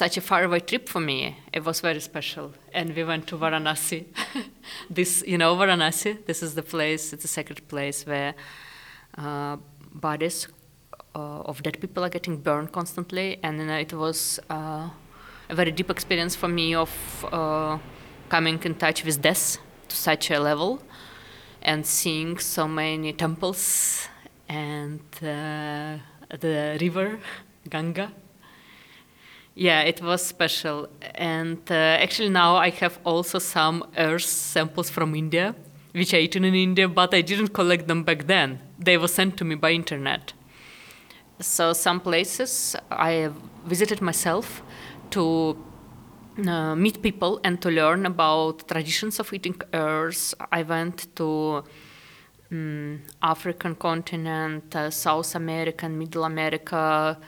such 0.01 0.17
a 0.17 0.21
faraway 0.23 0.61
trip 0.61 0.89
for 0.89 1.01
me. 1.01 1.37
It 1.53 1.63
was 1.63 1.83
very 1.83 2.01
special. 2.01 2.47
And 2.73 2.97
we 2.97 3.05
went 3.05 3.27
to 3.27 3.37
Varanasi. 3.37 4.07
this, 4.99 5.23
you 5.27 5.37
know, 5.37 5.55
Varanasi, 5.57 6.25
this 6.25 6.43
is 6.43 6.55
the 6.55 6.63
place, 6.63 7.13
it's 7.13 7.27
a 7.27 7.33
sacred 7.39 7.69
place 7.69 8.07
where 8.07 8.33
uh, 9.19 9.59
bodies 9.93 10.49
uh, 11.15 11.51
of 11.51 11.63
dead 11.63 11.79
people 11.83 12.03
are 12.03 12.09
getting 12.09 12.39
burned 12.39 12.73
constantly. 12.73 13.39
And 13.43 13.61
it 13.61 13.93
was 13.93 14.41
uh, 14.49 14.89
a 15.51 15.55
very 15.55 15.71
deep 15.71 15.91
experience 15.91 16.35
for 16.35 16.49
me 16.49 16.75
of 16.75 16.91
uh, 17.31 17.77
coming 18.31 18.59
in 18.65 18.77
touch 18.77 19.05
with 19.05 19.21
death 19.21 19.59
to 19.89 19.97
such 19.97 20.31
a 20.31 20.41
level 20.41 20.81
and 21.61 21.85
seeing 21.85 22.39
so 22.39 22.67
many 22.67 23.13
temples 23.13 24.09
and 24.49 25.03
uh, 25.23 25.99
the 26.41 26.79
river, 26.81 27.21
Ganga 27.69 28.11
yeah, 29.55 29.83
it 29.83 30.01
was 30.01 30.25
special. 30.25 30.89
And 31.15 31.59
uh, 31.71 31.75
actually, 31.75 32.29
now 32.29 32.57
I 32.57 32.71
have 32.71 32.99
also 33.05 33.39
some 33.39 33.85
earth 33.97 34.25
samples 34.25 34.91
from 34.91 35.15
India, 35.15 35.55
which 35.93 36.15
I 36.15 36.19
eaten 36.19 36.45
in 36.45 36.55
India, 36.55 36.89
but 36.89 37.15
I 37.15 37.21
didn't 37.21 37.49
collect 37.49 37.89
them 37.89 38.05
back 38.05 38.27
then. 38.27 38.61
They 38.79 38.97
were 38.97 39.09
sent 39.09 39.37
to 39.39 39.45
me 39.45 39.57
by 39.57 39.73
internet. 39.73 40.33
So 41.41 41.73
some 41.73 42.01
places 42.01 42.77
I 42.91 43.31
visited 43.65 44.01
myself 44.01 44.63
to 45.11 45.57
uh, 46.47 46.75
meet 46.75 47.03
people 47.03 47.41
and 47.45 47.61
to 47.63 47.71
learn 47.71 48.07
about 48.07 48.69
traditions 48.69 49.19
of 49.19 49.33
eating 49.33 49.61
earth. 49.73 50.35
I 50.53 50.63
went 50.63 51.15
to 51.17 51.65
um, 52.53 53.01
African 53.23 53.75
continent, 53.75 54.75
uh, 54.77 54.91
South 54.91 55.35
America, 55.35 55.89
Middle 55.89 56.25
America. 56.25 57.19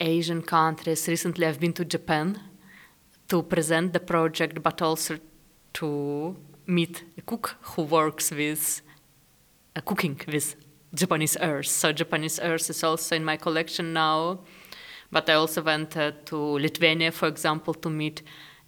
Asian 0.00 0.42
countries. 0.42 1.08
Recently, 1.08 1.46
I've 1.46 1.60
been 1.60 1.72
to 1.74 1.84
Japan 1.84 2.40
to 3.28 3.42
present 3.42 3.92
the 3.92 4.00
project, 4.00 4.62
but 4.62 4.80
also 4.82 5.18
to 5.74 6.36
meet 6.66 7.04
a 7.16 7.22
cook 7.22 7.56
who 7.60 7.82
works 7.82 8.30
with 8.30 8.82
uh, 9.76 9.80
cooking 9.80 10.20
with 10.26 10.56
Japanese 10.94 11.36
earth. 11.40 11.66
So 11.66 11.92
Japanese 11.92 12.40
earth 12.40 12.70
is 12.70 12.82
also 12.82 13.16
in 13.16 13.24
my 13.24 13.36
collection 13.36 13.92
now. 13.92 14.40
But 15.10 15.28
I 15.30 15.34
also 15.34 15.62
went 15.62 15.96
uh, 15.96 16.12
to 16.26 16.36
Lithuania, 16.36 17.12
for 17.12 17.28
example, 17.28 17.74
to 17.74 17.88
meet 17.88 18.22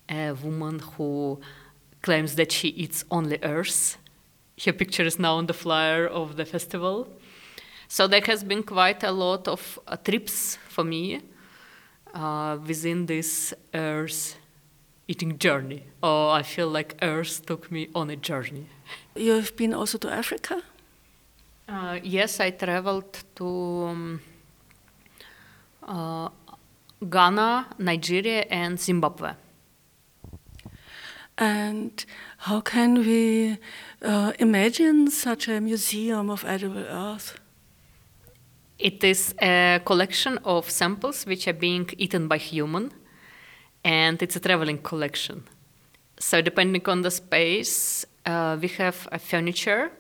a 0.09 0.33
woman 0.33 0.79
who 0.79 1.41
claims 2.03 2.35
that 2.37 2.53
she 2.53 2.69
eats 2.69 3.05
only 3.11 3.39
earth. 3.43 3.99
Her 4.65 4.73
picture 4.73 5.05
is 5.05 5.19
now 5.19 5.37
on 5.37 5.47
the 5.47 5.55
flyer 5.55 6.07
of 6.07 6.37
the 6.37 6.45
festival. 6.45 7.09
So 7.91 8.07
there 8.07 8.23
has 8.27 8.45
been 8.45 8.63
quite 8.63 9.03
a 9.03 9.11
lot 9.11 9.49
of 9.49 9.77
uh, 9.89 9.97
trips 9.97 10.59
for 10.69 10.85
me 10.85 11.23
uh, 12.15 12.57
within 12.65 13.07
this 13.07 13.53
Earth 13.75 14.37
eating 15.09 15.37
journey. 15.39 15.83
Or 16.01 16.31
I 16.31 16.43
feel 16.43 16.69
like 16.69 16.95
Earth 17.03 17.45
took 17.47 17.69
me 17.73 17.89
on 17.93 18.09
a 18.11 18.15
journey. 18.15 18.67
You 19.17 19.33
have 19.33 19.57
been 19.57 19.75
also 19.75 19.99
to 19.99 20.09
Africa? 20.09 20.63
Uh, 21.69 21.99
yes, 22.01 22.39
I 22.39 22.51
traveled 22.51 23.25
to 23.35 23.45
um, 23.45 24.21
uh, 25.83 26.29
Ghana, 27.09 27.75
Nigeria, 27.77 28.43
and 28.51 28.79
Zimbabwe. 28.79 29.33
And 31.37 32.05
how 32.39 32.61
can 32.61 33.01
we 33.01 33.59
uh, 34.01 34.33
imagine 34.39 35.11
such 35.11 35.49
a 35.49 35.61
museum 35.61 36.31
of 36.31 36.45
edible 36.45 36.87
earth? 36.87 37.41
It 38.81 39.05
is 39.05 39.35
a 39.43 39.83
collection 39.85 40.39
of 40.43 40.71
samples 40.71 41.27
which 41.27 41.47
are 41.47 41.53
being 41.53 41.91
eaten 41.99 42.29
by 42.29 42.39
human, 42.39 42.93
and 43.85 44.23
it's 44.23 44.37
a 44.37 44.41
traveling 44.41 44.79
collection. 44.79 45.45
So 46.19 46.41
depending 46.41 46.89
on 46.89 47.03
the 47.03 47.11
space, 47.11 48.07
uh, 48.25 48.57
we 48.59 48.69
have 48.69 49.07
a 49.13 49.19
furniture 49.19 49.93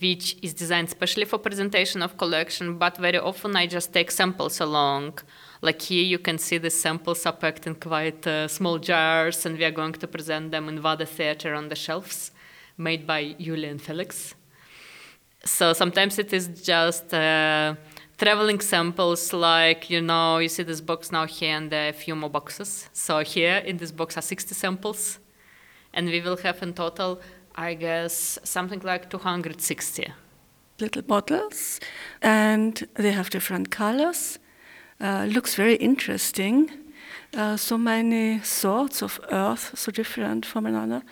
which 0.00 0.36
is 0.40 0.54
designed 0.54 0.90
specially 0.90 1.24
for 1.24 1.38
presentation 1.38 2.00
of 2.00 2.16
collection, 2.16 2.78
but 2.78 2.96
very 2.96 3.18
often 3.18 3.56
I 3.56 3.66
just 3.66 3.92
take 3.92 4.12
samples 4.12 4.60
along. 4.60 5.18
Like 5.60 5.82
here, 5.82 6.04
you 6.04 6.20
can 6.20 6.38
see 6.38 6.58
the 6.58 6.70
samples 6.70 7.26
are 7.26 7.32
packed 7.32 7.66
in 7.66 7.74
quite 7.74 8.24
uh, 8.24 8.46
small 8.46 8.78
jars, 8.78 9.44
and 9.46 9.58
we 9.58 9.64
are 9.64 9.72
going 9.72 9.94
to 9.94 10.06
present 10.06 10.52
them 10.52 10.68
in 10.68 10.78
Vada 10.78 11.06
Theatre 11.06 11.54
on 11.54 11.70
the 11.70 11.76
shelves, 11.76 12.30
made 12.78 13.04
by 13.04 13.34
Julia 13.40 13.70
and 13.70 13.82
Felix. 13.82 14.36
So 15.44 15.72
sometimes 15.72 16.18
it 16.18 16.32
is 16.32 16.48
just 16.62 17.14
uh, 17.14 17.74
traveling 18.18 18.60
samples 18.60 19.32
like 19.32 19.90
you 19.90 20.00
know 20.00 20.38
you 20.38 20.48
see 20.48 20.62
this 20.62 20.80
box 20.80 21.12
now 21.12 21.26
here 21.26 21.56
and 21.56 21.70
there 21.70 21.90
a 21.90 21.92
few 21.92 22.16
more 22.16 22.30
boxes. 22.30 22.88
So 22.92 23.20
here 23.20 23.56
in 23.58 23.76
this 23.76 23.92
box 23.92 24.16
are 24.16 24.22
60 24.22 24.54
samples. 24.54 25.18
And 25.92 26.08
we 26.08 26.20
will 26.20 26.36
have 26.38 26.62
in 26.62 26.74
total 26.74 27.20
i 27.58 27.72
guess 27.74 28.38
something 28.44 28.80
like 28.80 29.08
260 29.08 30.12
little 30.78 31.00
bottles 31.00 31.80
and 32.20 32.86
they 32.94 33.12
have 33.12 33.30
different 33.30 33.70
colors. 33.70 34.38
Uh, 35.00 35.24
looks 35.24 35.54
very 35.54 35.76
interesting. 35.76 36.70
Uh, 37.34 37.56
so 37.56 37.78
many 37.78 38.40
sorts 38.42 39.02
of 39.02 39.18
earth 39.30 39.72
so 39.74 39.90
different 39.90 40.44
from 40.44 40.66
another. 40.66 41.02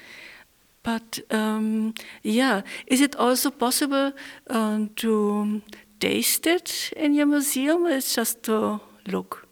But 0.83 1.21
um, 1.31 1.95
yeah 2.23 2.61
is 2.87 3.01
it 3.01 3.17
also 3.17 3.51
possible 3.51 4.13
uh, 4.51 4.81
to 4.97 5.63
taste 6.05 6.47
it 6.47 6.93
in 6.97 7.15
your 7.15 7.27
museum? 7.27 7.87
It's 7.87 8.15
just 8.15 8.43
to 8.43 8.81
look. 9.07 9.47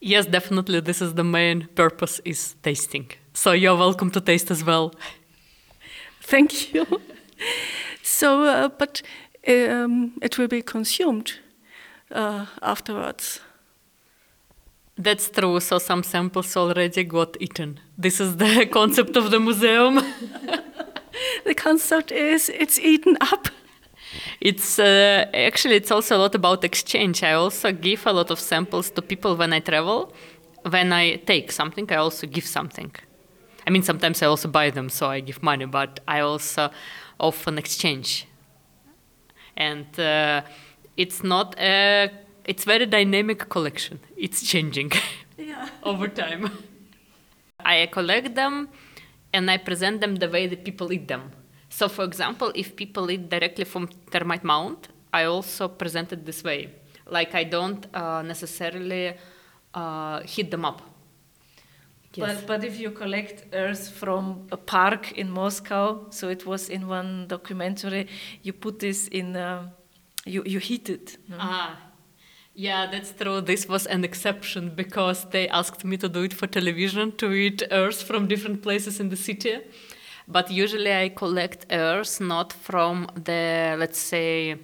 Yes, 0.00 0.26
definitely. 0.26 0.80
This 0.80 1.00
is 1.00 1.14
the 1.14 1.24
main 1.24 1.68
purpose 1.74 2.20
is 2.24 2.56
tasting. 2.62 3.06
So 3.32 3.52
you're 3.52 3.78
welcome 3.78 4.10
to 4.10 4.20
taste 4.20 4.50
as 4.50 4.64
well. 4.64 4.92
Thank 6.20 6.74
you. 6.74 6.84
so, 8.02 8.42
uh, 8.42 8.68
but 8.68 9.02
um, 9.46 10.12
it 10.20 10.36
will 10.36 10.48
be 10.48 10.62
consumed 10.62 11.38
uh, 12.10 12.46
afterwards. 12.60 13.40
That's 14.98 15.30
true. 15.30 15.60
So 15.60 15.78
some 15.78 16.02
samples 16.02 16.56
already 16.56 17.04
got 17.04 17.36
eaten. 17.40 17.78
This 17.96 18.20
is 18.20 18.36
the 18.36 18.66
concept 18.78 19.16
of 19.16 19.30
the 19.30 19.38
museum. 19.38 20.00
the 21.44 21.54
concept 21.54 22.10
is 22.10 22.48
it's 22.48 22.78
eaten 22.80 23.16
up 23.20 23.48
it's 24.44 24.78
uh, 24.78 25.24
actually 25.32 25.76
it's 25.76 25.90
also 25.90 26.16
a 26.16 26.20
lot 26.20 26.34
about 26.34 26.64
exchange. 26.64 27.22
I 27.22 27.32
also 27.32 27.72
give 27.72 28.06
a 28.06 28.12
lot 28.12 28.30
of 28.30 28.38
samples 28.38 28.90
to 28.90 29.02
people 29.02 29.36
when 29.36 29.52
I 29.54 29.60
travel. 29.60 30.12
When 30.68 30.92
I 30.92 31.16
take 31.16 31.50
something, 31.50 31.90
I 31.90 31.96
also 31.96 32.26
give 32.26 32.46
something. 32.46 32.92
I 33.66 33.70
mean, 33.70 33.82
sometimes 33.82 34.22
I 34.22 34.26
also 34.26 34.48
buy 34.48 34.70
them, 34.70 34.90
so 34.90 35.06
I 35.08 35.20
give 35.20 35.42
money, 35.42 35.64
but 35.64 36.00
I 36.06 36.20
also 36.20 36.70
often 37.18 37.56
exchange. 37.56 38.26
And 39.56 39.98
uh, 39.98 40.42
it's 40.96 41.24
not 41.24 41.58
a, 41.58 42.10
it's 42.44 42.64
very 42.64 42.84
dynamic 42.84 43.48
collection. 43.48 44.00
It's 44.16 44.42
changing 44.42 44.92
yeah. 45.38 45.68
over 45.82 46.08
time. 46.08 46.50
I 47.60 47.88
collect 47.90 48.34
them 48.34 48.68
and 49.32 49.50
I 49.50 49.56
present 49.56 50.02
them 50.02 50.16
the 50.16 50.28
way 50.28 50.46
the 50.46 50.56
people 50.56 50.92
eat 50.92 51.08
them. 51.08 51.32
So, 51.74 51.88
for 51.88 52.04
example, 52.04 52.52
if 52.54 52.76
people 52.76 53.10
eat 53.10 53.28
directly 53.28 53.64
from 53.64 53.88
termite 54.12 54.44
mound, 54.44 54.86
I 55.12 55.24
also 55.24 55.66
present 55.66 56.12
it 56.12 56.24
this 56.24 56.44
way. 56.44 56.68
Like 57.10 57.34
I 57.34 57.42
don't 57.42 57.84
uh, 57.92 58.22
necessarily 58.22 59.14
uh, 59.74 60.20
heat 60.20 60.52
them 60.52 60.64
up. 60.64 60.82
Yes. 62.14 62.42
But, 62.42 62.46
but 62.46 62.64
if 62.64 62.78
you 62.78 62.92
collect 62.92 63.46
earth 63.52 63.90
from 63.90 64.46
a 64.52 64.56
park 64.56 65.18
in 65.18 65.28
Moscow, 65.28 66.06
so 66.10 66.28
it 66.28 66.46
was 66.46 66.68
in 66.68 66.86
one 66.86 67.26
documentary, 67.26 68.06
you 68.42 68.52
put 68.52 68.78
this 68.78 69.08
in, 69.08 69.34
uh, 69.34 69.68
you, 70.24 70.44
you 70.46 70.60
heat 70.60 70.88
it. 70.88 71.18
no? 71.28 71.38
Ah, 71.40 71.76
yeah, 72.54 72.86
that's 72.88 73.10
true. 73.10 73.40
This 73.40 73.68
was 73.68 73.86
an 73.86 74.04
exception 74.04 74.70
because 74.76 75.24
they 75.30 75.48
asked 75.48 75.84
me 75.84 75.96
to 75.96 76.08
do 76.08 76.22
it 76.22 76.34
for 76.34 76.46
television 76.46 77.10
to 77.16 77.32
eat 77.32 77.64
earth 77.72 78.00
from 78.00 78.28
different 78.28 78.62
places 78.62 79.00
in 79.00 79.08
the 79.08 79.16
city. 79.16 79.58
But 80.26 80.50
usually 80.50 80.92
I 80.92 81.10
collect 81.10 81.66
earth 81.70 82.20
not 82.20 82.52
from 82.52 83.08
the, 83.14 83.76
let's 83.78 83.98
say, 83.98 84.56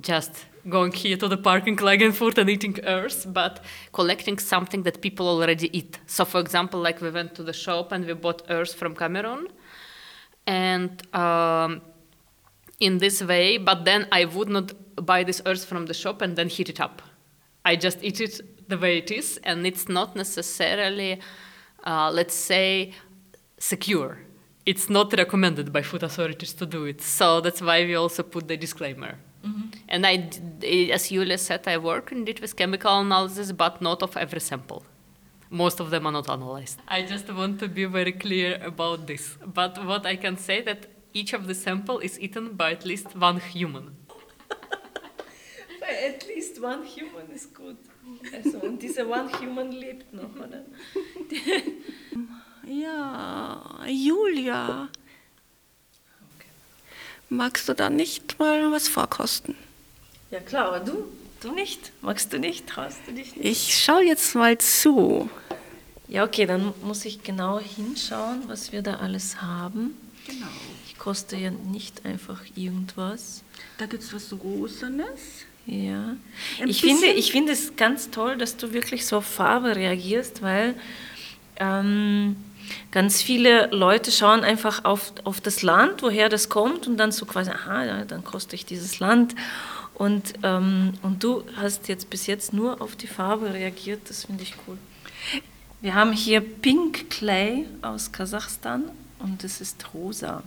just 0.00 0.46
going 0.68 0.92
here 0.92 1.16
to 1.16 1.28
the 1.28 1.36
park 1.36 1.66
in 1.66 1.76
Klagenfurt 1.76 2.36
and 2.36 2.50
eating 2.50 2.78
earth, 2.84 3.26
but 3.32 3.64
collecting 3.92 4.38
something 4.38 4.82
that 4.82 5.00
people 5.00 5.26
already 5.28 5.76
eat. 5.76 5.98
So, 6.06 6.24
for 6.24 6.40
example, 6.40 6.80
like 6.80 7.00
we 7.00 7.10
went 7.10 7.34
to 7.36 7.42
the 7.42 7.52
shop 7.54 7.92
and 7.92 8.04
we 8.04 8.12
bought 8.12 8.42
earth 8.50 8.74
from 8.74 8.94
Cameroon. 8.94 9.48
And 10.46 11.02
um, 11.14 11.80
in 12.80 12.98
this 12.98 13.22
way, 13.22 13.58
but 13.58 13.84
then 13.84 14.06
I 14.12 14.24
would 14.24 14.48
not 14.48 14.72
buy 15.04 15.24
this 15.24 15.42
earth 15.46 15.64
from 15.64 15.86
the 15.86 15.94
shop 15.94 16.22
and 16.22 16.36
then 16.36 16.48
heat 16.48 16.68
it 16.68 16.80
up. 16.80 17.02
I 17.64 17.76
just 17.76 18.02
eat 18.02 18.20
it 18.20 18.68
the 18.68 18.78
way 18.78 18.98
it 18.98 19.10
is, 19.10 19.38
and 19.44 19.66
it's 19.66 19.88
not 19.88 20.14
necessarily, 20.14 21.20
uh, 21.84 22.10
let's 22.10 22.34
say, 22.34 22.92
secure. 23.58 24.18
It's 24.70 24.90
not 24.90 25.12
recommended 25.14 25.72
by 25.72 25.82
food 25.82 26.02
authorities 26.02 26.52
to 26.60 26.66
do 26.66 26.84
it. 26.84 27.00
So 27.00 27.40
that's 27.40 27.62
why 27.62 27.78
we 27.88 27.94
also 27.94 28.22
put 28.22 28.48
the 28.48 28.56
disclaimer. 28.56 29.12
Mm-hmm. 29.42 29.66
And 29.88 30.06
I, 30.06 30.16
d- 30.16 30.92
as 30.92 31.08
Julia 31.08 31.38
said, 31.38 31.66
I 31.66 31.78
work 31.78 32.12
indeed 32.12 32.40
with 32.40 32.54
chemical 32.54 33.00
analysis, 33.00 33.50
but 33.52 33.80
not 33.80 34.02
of 34.02 34.14
every 34.16 34.40
sample. 34.40 34.82
Most 35.48 35.80
of 35.80 35.88
them 35.88 36.06
are 36.06 36.12
not 36.12 36.28
analyzed. 36.28 36.78
I 36.86 37.00
just 37.02 37.32
want 37.32 37.58
to 37.60 37.68
be 37.68 37.86
very 37.86 38.12
clear 38.12 38.58
about 38.62 39.06
this. 39.06 39.38
But 39.58 39.82
what 39.86 40.04
I 40.04 40.16
can 40.16 40.36
say 40.36 40.60
that 40.62 40.80
each 41.14 41.32
of 41.32 41.46
the 41.46 41.54
sample 41.54 41.98
is 42.00 42.20
eaten 42.20 42.52
by 42.54 42.72
at 42.72 42.84
least 42.84 43.16
one 43.16 43.40
human. 43.40 43.96
Weil 45.80 45.96
At 46.10 46.26
least 46.28 46.60
one 46.60 46.84
human 46.84 47.30
ist 47.34 47.54
gut. 47.54 47.78
Also, 48.34 48.58
und 48.66 48.82
dieser 48.82 49.06
one 49.08 49.30
human 49.40 49.72
lebt 49.72 50.12
noch, 50.12 50.34
oder? 50.36 50.64
Ja, 52.68 53.62
Julia. 53.86 54.88
Magst 57.30 57.68
du 57.68 57.74
da 57.74 57.88
nicht 57.88 58.38
mal 58.38 58.70
was 58.72 58.88
vorkosten? 58.88 59.54
Ja 60.30 60.40
klar, 60.40 60.66
aber 60.68 60.80
du, 60.80 61.04
du 61.40 61.52
nicht. 61.52 61.92
Magst 62.02 62.32
du 62.32 62.38
nicht? 62.38 62.66
Traust 62.66 62.98
du 63.06 63.12
dich 63.12 63.36
nicht? 63.36 63.44
Ich 63.44 63.78
schau 63.82 64.00
jetzt 64.00 64.34
mal 64.34 64.58
zu. 64.58 65.30
Ja, 66.08 66.24
okay, 66.24 66.46
dann 66.46 66.74
muss 66.82 67.04
ich 67.04 67.22
genau 67.22 67.58
hinschauen, 67.58 68.42
was 68.46 68.72
wir 68.72 68.82
da 68.82 68.96
alles 68.96 69.40
haben. 69.40 69.94
Genau. 70.26 70.46
Ich 70.86 70.98
koste 70.98 71.36
ja 71.36 71.50
nicht 71.50 72.04
einfach 72.04 72.42
irgendwas. 72.54 73.42
Da 73.78 73.86
gibt 73.86 74.02
es 74.02 74.12
was 74.12 74.32
Rosanes. 74.32 75.46
Ja. 75.66 76.16
Ein 76.60 76.68
Ich 76.68 76.80
finde, 76.80 77.08
ich 77.08 77.30
finde 77.30 77.52
es 77.52 77.76
ganz 77.76 78.10
toll, 78.10 78.36
dass 78.36 78.56
du 78.56 78.72
wirklich 78.72 79.06
so 79.06 79.18
auf 79.18 79.26
Farbe 79.26 79.76
reagierst, 79.76 80.40
weil 80.40 80.74
ähm, 81.60 82.36
ganz 82.90 83.22
viele 83.22 83.68
Leute 83.70 84.10
schauen 84.10 84.44
einfach 84.44 84.84
auf, 84.84 85.12
auf 85.24 85.40
das 85.40 85.62
Land, 85.62 86.02
woher 86.02 86.28
das 86.28 86.48
kommt 86.48 86.86
und 86.86 86.96
dann 86.96 87.12
so 87.12 87.26
quasi, 87.26 87.50
aha, 87.50 87.84
ja, 87.84 88.04
dann 88.04 88.24
koste 88.24 88.54
ich 88.56 88.64
dieses 88.66 89.00
Land. 89.00 89.34
Und, 89.94 90.34
ähm, 90.42 90.94
und 91.02 91.24
du 91.24 91.44
hast 91.56 91.88
jetzt 91.88 92.08
bis 92.08 92.26
jetzt 92.26 92.52
nur 92.52 92.80
auf 92.80 92.94
die 92.94 93.08
Farbe 93.08 93.52
reagiert, 93.52 94.08
das 94.08 94.26
finde 94.26 94.44
ich 94.44 94.54
cool. 94.66 94.78
Wir 95.80 95.94
haben 95.94 96.12
hier 96.12 96.40
Pink 96.40 97.10
Clay 97.10 97.66
aus 97.82 98.10
Kasachstan 98.12 98.84
und 99.18 99.44
es 99.44 99.60
ist 99.60 99.84
rosa. 99.94 100.42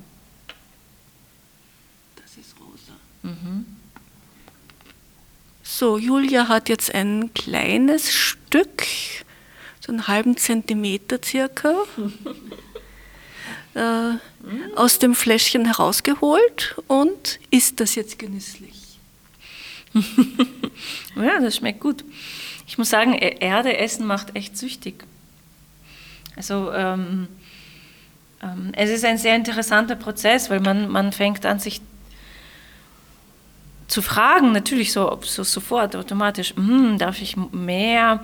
Das 2.16 2.38
ist 2.38 2.56
rosa. 2.60 2.94
So, 5.64 5.98
Julia 5.98 6.48
hat 6.48 6.70
jetzt 6.70 6.94
ein 6.94 7.34
kleines 7.34 8.12
Stück, 8.12 8.84
so 9.92 9.96
einen 9.98 10.08
halben 10.08 10.38
Zentimeter 10.38 11.20
circa, 11.24 11.74
äh, 13.74 14.12
aus 14.76 15.00
dem 15.00 15.16
Fläschchen 15.16 15.66
herausgeholt 15.66 16.76
und 16.88 17.40
isst 17.50 17.80
das 17.82 17.96
jetzt 17.96 18.18
genüsslich. 18.20 18.72
Ja, 21.16 21.40
das 21.42 21.58
schmeckt 21.58 21.82
gut. 21.82 22.06
Ich 22.66 22.78
muss 22.78 22.90
sagen, 22.90 23.14
E- 23.14 23.36
Erde 23.42 23.78
essen 23.78 24.08
macht 24.08 24.34
echt 24.36 24.58
süchtig. 24.58 25.04
Also 26.38 26.72
ähm, 26.72 27.28
ähm, 28.42 28.72
es 28.74 28.90
ist 28.90 29.04
ein 29.04 29.18
sehr 29.18 29.36
interessanter 29.36 29.96
Prozess, 29.98 30.50
weil 30.50 30.62
man, 30.62 30.90
man 30.90 31.12
fängt 31.12 31.46
an, 31.46 31.60
sich 31.60 31.82
zu 33.90 34.02
fragen, 34.02 34.54
natürlich 34.54 34.94
so, 34.94 35.20
so 35.24 35.44
sofort, 35.44 35.96
automatisch, 35.98 36.56
"Hm, 36.56 36.98
darf 36.98 37.22
ich 37.22 37.36
mehr? 37.36 38.24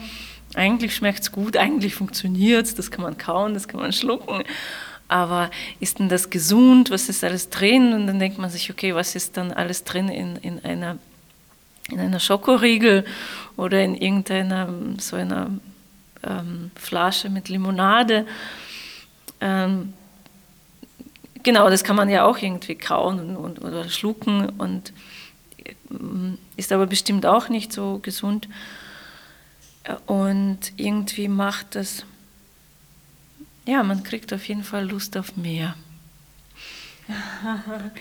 Eigentlich 0.53 0.95
schmeckt 0.95 1.21
es 1.21 1.31
gut, 1.31 1.57
eigentlich 1.57 1.95
funktioniert 1.95 2.65
es, 2.65 2.75
das 2.75 2.89
kann 2.89 3.03
man 3.03 3.17
kauen, 3.17 3.53
das 3.53 3.67
kann 3.67 3.79
man 3.79 3.93
schlucken. 3.93 4.43
Aber 5.07 5.51
ist 5.79 5.99
denn 5.99 6.09
das 6.09 6.29
gesund? 6.29 6.91
Was 6.91 7.09
ist 7.09 7.23
alles 7.23 7.49
drin? 7.49 7.93
Und 7.93 8.07
dann 8.07 8.19
denkt 8.19 8.37
man 8.37 8.49
sich, 8.49 8.69
okay, 8.71 8.93
was 8.95 9.15
ist 9.15 9.37
dann 9.37 9.51
alles 9.51 9.83
drin 9.83 10.09
in, 10.09 10.37
in 10.37 10.63
einer 10.63 10.97
in 11.89 11.99
einer 11.99 12.19
Schokoriegel 12.19 13.05
oder 13.55 13.81
in 13.81 13.95
irgendeiner 13.95 14.69
so 14.99 15.15
einer 15.15 15.51
ähm, 16.23 16.71
Flasche 16.75 17.29
mit 17.29 17.49
Limonade. 17.49 18.25
Ähm, 19.39 19.93
genau, 21.43 21.69
das 21.69 21.83
kann 21.83 21.95
man 21.95 22.09
ja 22.09 22.25
auch 22.25 22.37
irgendwie 22.37 22.75
kauen 22.75 23.19
und, 23.19 23.37
und, 23.37 23.61
oder 23.63 23.87
schlucken 23.89 24.49
und 24.57 24.93
ähm, 25.89 26.37
ist 26.55 26.71
aber 26.71 26.87
bestimmt 26.87 27.25
auch 27.25 27.49
nicht 27.49 27.71
so 27.71 27.99
gesund. 28.01 28.47
Und 30.05 30.73
irgendwie 30.75 31.27
macht 31.27 31.75
das, 31.75 32.03
ja, 33.65 33.83
man 33.83 34.03
kriegt 34.03 34.33
auf 34.33 34.47
jeden 34.47 34.63
Fall 34.63 34.89
Lust 34.89 35.17
auf 35.17 35.35
mehr. 35.35 35.75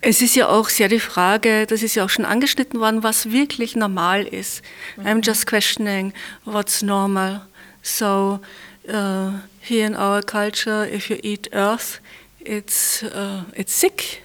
Es 0.00 0.22
ist 0.22 0.34
ja 0.34 0.48
auch 0.48 0.70
sehr 0.70 0.88
die 0.88 1.00
Frage, 1.00 1.66
das 1.66 1.82
ist 1.82 1.94
ja 1.94 2.06
auch 2.06 2.08
schon 2.08 2.24
angeschnitten 2.24 2.80
worden, 2.80 3.02
was 3.02 3.30
wirklich 3.32 3.76
normal 3.76 4.26
ist. 4.26 4.62
I'm 4.96 5.22
just 5.22 5.46
questioning 5.46 6.14
what's 6.46 6.80
normal. 6.80 7.42
So, 7.82 8.40
uh, 8.88 9.32
here 9.60 9.86
in 9.86 9.94
our 9.94 10.22
culture, 10.22 10.88
if 10.90 11.10
you 11.10 11.18
eat 11.22 11.50
earth, 11.52 12.00
it's, 12.40 13.02
uh, 13.02 13.42
it's 13.54 13.78
sick. 13.78 14.22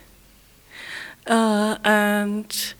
Uh, 1.27 1.75
and 1.83 2.75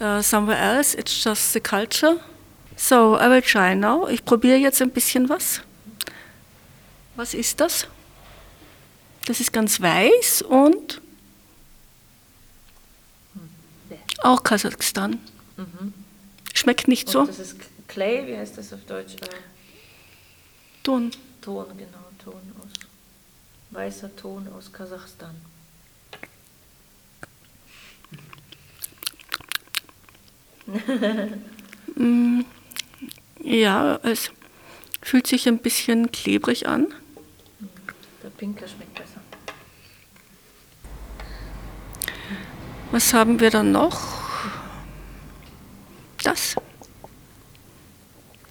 uh, 0.00 0.20
somewhere 0.20 0.58
else, 0.58 0.94
it's 0.94 1.22
just 1.22 1.52
the 1.52 1.60
culture. 1.60 2.18
So, 2.76 3.16
I 3.16 3.28
will 3.28 3.42
try 3.42 3.74
now. 3.74 4.06
Ich 4.06 4.24
probiere 4.24 4.58
jetzt 4.58 4.82
ein 4.82 4.90
bisschen 4.90 5.28
was. 5.28 5.62
Was 7.16 7.32
ist 7.32 7.58
das? 7.60 7.88
Das 9.24 9.40
ist 9.40 9.52
ganz 9.52 9.80
weiß 9.80 10.42
und 10.42 11.00
auch 14.22 14.42
Kasachstan. 14.42 15.18
Schmeckt 16.52 16.86
nicht 16.88 17.08
so. 17.08 17.20
Und 17.20 17.28
das 17.30 17.38
ist 17.38 17.56
Clay, 17.88 18.26
wie 18.26 18.36
heißt 18.36 18.58
das 18.58 18.72
auf 18.72 18.84
Deutsch? 18.86 19.14
Äh, 19.14 19.28
Ton. 20.82 21.10
Ton, 21.40 21.66
genau, 21.76 22.10
Ton 22.22 22.34
aus. 22.60 22.72
Weißer 23.70 24.14
Ton 24.16 24.48
aus 24.56 24.72
Kasachstan. 24.72 25.34
Ja, 33.46 34.00
es 34.02 34.32
fühlt 35.00 35.28
sich 35.28 35.46
ein 35.46 35.58
bisschen 35.58 36.10
klebrig 36.10 36.66
an. 36.66 36.92
Der 38.20 38.30
Pinker 38.30 38.66
schmeckt 38.66 38.92
besser. 38.94 39.20
Was 42.90 43.14
haben 43.14 43.38
wir 43.38 43.50
dann 43.50 43.70
noch? 43.70 44.00
Das. 46.24 46.56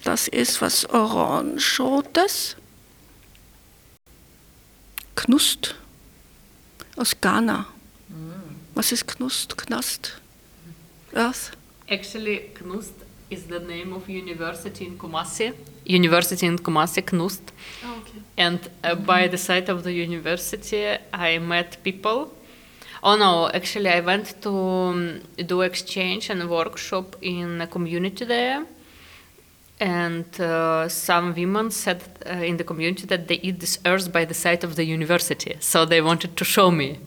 Das 0.02 0.28
ist 0.28 0.62
was 0.62 0.86
Orangerotes. 0.86 2.56
Knust. 5.14 5.74
Aus 6.96 7.20
Ghana. 7.20 7.66
Was 8.74 8.92
ist 8.92 9.06
Knust? 9.06 9.58
Knast? 9.58 10.22
Earth? 11.12 11.52
Actually, 11.86 12.50
Knust 12.54 13.05
is 13.30 13.44
the 13.46 13.60
name 13.60 13.92
of 13.92 14.08
university 14.08 14.86
in 14.86 14.98
Kumasi. 14.98 15.54
University 15.84 16.46
in 16.46 16.58
Kumasi, 16.58 17.02
Knust. 17.02 17.52
Okay. 17.84 18.20
And 18.36 18.60
uh, 18.84 18.94
by 18.94 19.28
the 19.28 19.38
side 19.38 19.68
of 19.68 19.82
the 19.82 19.92
university, 19.92 20.96
I 21.12 21.38
met 21.38 21.78
people 21.82 22.30
Oh 23.02 23.16
no, 23.16 23.48
actually, 23.48 23.88
I 23.90 24.00
went 24.00 24.42
to 24.42 24.50
um, 24.50 25.20
do 25.36 25.60
exchange 25.60 26.28
and 26.28 26.50
workshop 26.50 27.14
in 27.22 27.60
a 27.60 27.66
community 27.68 28.24
there. 28.24 28.66
And 29.78 30.40
uh, 30.40 30.88
some 30.88 31.32
women 31.32 31.70
said 31.70 32.02
uh, 32.26 32.30
in 32.30 32.56
the 32.56 32.64
community 32.64 33.06
that 33.06 33.28
they 33.28 33.36
eat 33.36 33.60
this 33.60 33.78
earth 33.84 34.10
by 34.10 34.24
the 34.24 34.34
side 34.34 34.64
of 34.64 34.74
the 34.74 34.84
university. 34.84 35.56
So 35.60 35.84
they 35.84 36.00
wanted 36.00 36.36
to 36.36 36.44
show 36.44 36.70
me. 36.70 36.98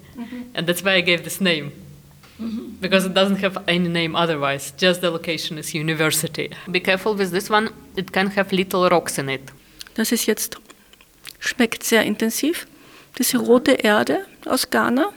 And 0.53 0.67
that's 0.67 0.83
why 0.83 0.93
I 0.93 1.01
gave 1.01 1.23
this 1.23 1.41
name. 1.41 1.71
Because 2.81 3.05
it 3.05 3.13
doesn't 3.13 3.41
have 3.41 3.61
any 3.67 3.89
name 3.89 4.15
otherwise, 4.15 4.73
just 4.77 5.01
the 5.01 5.09
location 5.09 5.57
is 5.57 5.73
university. 5.73 6.49
Be 6.71 6.79
careful 6.79 7.13
with 7.17 7.31
this 7.31 7.49
one, 7.49 7.71
it 7.95 8.13
can 8.13 8.27
have 8.31 8.53
little 8.53 8.87
rocks 8.89 9.17
in 9.17 9.29
it. 9.29 9.51
Das 9.95 10.13
ist 10.13 10.27
jetzt, 10.27 10.57
schmeckt 11.39 11.83
sehr 11.83 12.03
intensiv. 12.03 12.67
Diese 13.17 13.37
rote 13.37 13.73
Erde 13.73 14.25
aus 14.45 14.69
Ghana. 14.69 15.09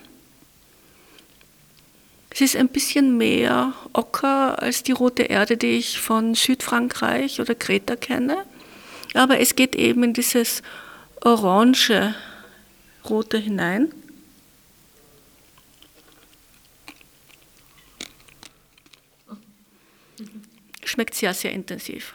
Es 2.30 2.40
ist 2.40 2.56
ein 2.56 2.68
bisschen 2.68 3.16
mehr 3.16 3.74
Ocker 3.92 4.60
als 4.60 4.82
die 4.82 4.92
rote 4.92 5.24
Erde, 5.24 5.56
die 5.56 5.78
ich 5.78 6.00
von 6.00 6.34
Südfrankreich 6.34 7.40
oder 7.40 7.54
Kreta 7.54 7.94
kenne. 7.94 8.44
Aber 9.14 9.38
es 9.38 9.54
geht 9.54 9.76
eben 9.76 10.02
in 10.02 10.14
dieses 10.14 10.62
orange 11.20 12.14
rote 13.08 13.38
hinein. 13.38 13.92
Schmeckt 20.92 21.14
sehr, 21.14 21.32
sehr 21.32 21.52
intensiv. 21.52 22.12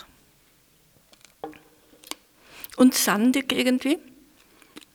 Und 2.76 2.94
sandig 2.94 3.52
irgendwie. 3.52 3.98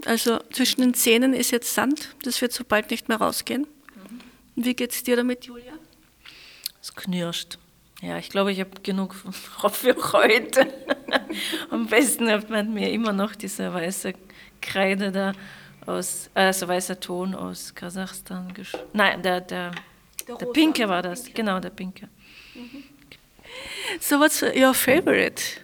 Also 0.04 0.38
zwischen 0.52 0.82
den 0.82 0.94
Zähnen 0.94 1.34
ist 1.34 1.50
jetzt 1.50 1.74
Sand, 1.74 2.14
das 2.22 2.40
wird 2.40 2.52
so 2.52 2.62
bald 2.62 2.92
nicht 2.92 3.08
mehr 3.08 3.16
rausgehen. 3.16 3.66
Wie 4.54 4.74
geht's 4.74 5.02
dir 5.02 5.16
damit, 5.16 5.46
Julia? 5.46 5.72
Es 6.80 6.94
knirscht. 6.94 7.58
Ja, 8.00 8.18
ich 8.18 8.30
glaube, 8.30 8.52
ich 8.52 8.60
habe 8.60 8.70
genug 8.84 9.16
für 9.72 9.96
heute. 10.12 10.72
Am 11.70 11.88
besten 11.88 12.30
hat 12.30 12.50
man 12.50 12.72
mir 12.72 12.88
immer 12.88 13.12
noch 13.12 13.34
diese 13.34 13.74
weiße 13.74 14.12
Kreide 14.60 15.10
da 15.10 15.32
aus, 15.86 16.30
also 16.34 16.68
weißer 16.68 17.00
Ton 17.00 17.34
aus 17.34 17.74
Kasachstan. 17.74 18.54
Nein, 18.92 19.20
der, 19.24 19.40
der, 19.40 19.72
der, 20.28 20.46
Pinke 20.46 20.88
war 20.88 21.02
das. 21.02 21.24
Genau, 21.34 21.58
der 21.58 21.70
Pinke. 21.70 22.08
So 24.00 24.18
what's 24.18 24.42
your 24.42 24.74
favorite? 24.74 25.60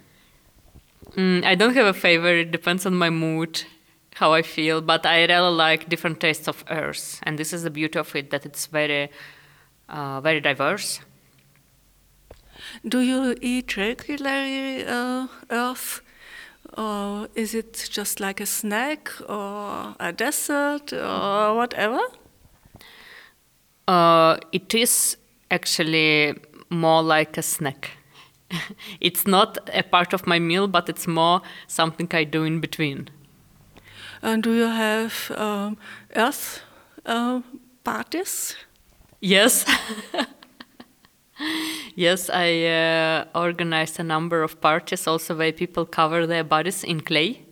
Mm, 1.15 1.43
I 1.43 1.55
don't 1.55 1.75
have 1.75 1.87
a 1.87 1.93
favorite, 1.93 2.47
it 2.47 2.51
depends 2.51 2.85
on 2.85 2.95
my 2.95 3.09
mood, 3.09 3.63
how 4.15 4.33
I 4.33 4.41
feel, 4.41 4.81
but 4.81 5.05
I 5.05 5.25
really 5.25 5.51
like 5.51 5.89
different 5.89 6.19
tastes 6.19 6.47
of 6.47 6.63
earth. 6.69 7.19
And 7.23 7.37
this 7.37 7.51
is 7.53 7.63
the 7.63 7.69
beauty 7.69 7.97
of 7.99 8.15
it, 8.15 8.29
that 8.29 8.45
it's 8.45 8.67
very, 8.67 9.09
uh, 9.89 10.21
very 10.21 10.39
diverse. 10.39 10.99
Do 12.87 12.99
you 12.99 13.35
eat 13.41 13.75
regularly 13.77 14.85
uh, 14.85 15.27
earth? 15.49 16.01
Or 16.77 17.27
is 17.33 17.55
it 17.55 17.89
just 17.89 18.19
like 18.19 18.39
a 18.39 18.45
snack 18.45 19.09
or 19.27 19.95
a 19.99 20.13
dessert 20.13 20.93
or 20.93 21.55
whatever? 21.55 21.99
Uh, 23.87 24.37
it 24.51 24.75
is 24.75 25.17
actually 25.49 26.35
more 26.69 27.01
like 27.01 27.37
a 27.37 27.41
snack. 27.41 27.91
it's 29.01 29.27
not 29.27 29.69
a 29.73 29.83
part 29.83 30.13
of 30.13 30.27
my 30.27 30.39
meal, 30.39 30.67
but 30.67 30.89
it's 30.89 31.07
more 31.07 31.41
something 31.67 32.07
I 32.11 32.23
do 32.23 32.43
in 32.43 32.59
between. 32.59 33.09
And 34.21 34.43
do 34.43 34.53
you 34.53 34.67
have 34.67 35.31
um, 35.35 35.77
earth 36.15 36.61
uh, 37.05 37.41
parties? 37.83 38.55
Yes. 39.21 39.65
yes, 41.95 42.29
I 42.29 42.65
uh, 42.65 43.25
organized 43.35 43.99
a 43.99 44.03
number 44.03 44.43
of 44.43 44.59
parties 44.59 45.07
also 45.07 45.35
where 45.35 45.51
people 45.51 45.85
cover 45.85 46.27
their 46.27 46.43
bodies 46.43 46.83
in 46.83 47.01
clay. 47.01 47.45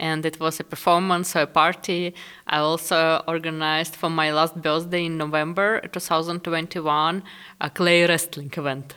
And 0.00 0.24
it 0.24 0.40
was 0.40 0.58
a 0.60 0.64
performance 0.64 1.36
or 1.36 1.42
a 1.42 1.46
party. 1.46 2.14
I 2.46 2.58
also 2.58 3.22
organized 3.28 3.94
for 3.96 4.08
my 4.08 4.32
last 4.32 4.60
birthday 4.60 5.04
in 5.04 5.18
November 5.18 5.80
2021 5.92 7.22
a 7.60 7.70
clay 7.70 8.06
wrestling 8.06 8.52
event. 8.56 8.94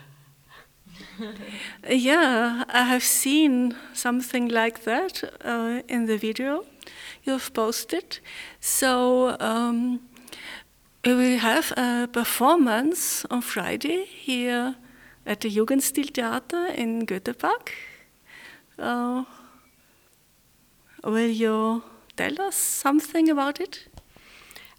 Yeah, 1.89 2.63
I 2.69 2.83
have 2.83 3.03
seen 3.03 3.75
something 3.93 4.47
like 4.47 4.83
that 4.83 5.23
uh, 5.43 5.81
in 5.87 6.05
the 6.05 6.17
video 6.17 6.63
you've 7.23 7.53
posted. 7.53 8.19
So 8.59 9.35
um, 9.39 9.99
we 11.05 11.13
will 11.13 11.39
have 11.39 11.73
a 11.77 12.07
performance 12.07 13.25
on 13.29 13.41
Friday 13.41 14.05
here 14.05 14.75
at 15.25 15.41
the 15.41 15.49
Jugendstiltheater 15.49 16.75
in 16.75 17.05
Göteborg. 17.05 17.69
Uh, 18.77 19.23
will 21.03 21.29
you 21.29 21.83
tell 22.15 22.41
us 22.41 22.55
something 22.55 23.29
about 23.29 23.59
it? 23.59 23.87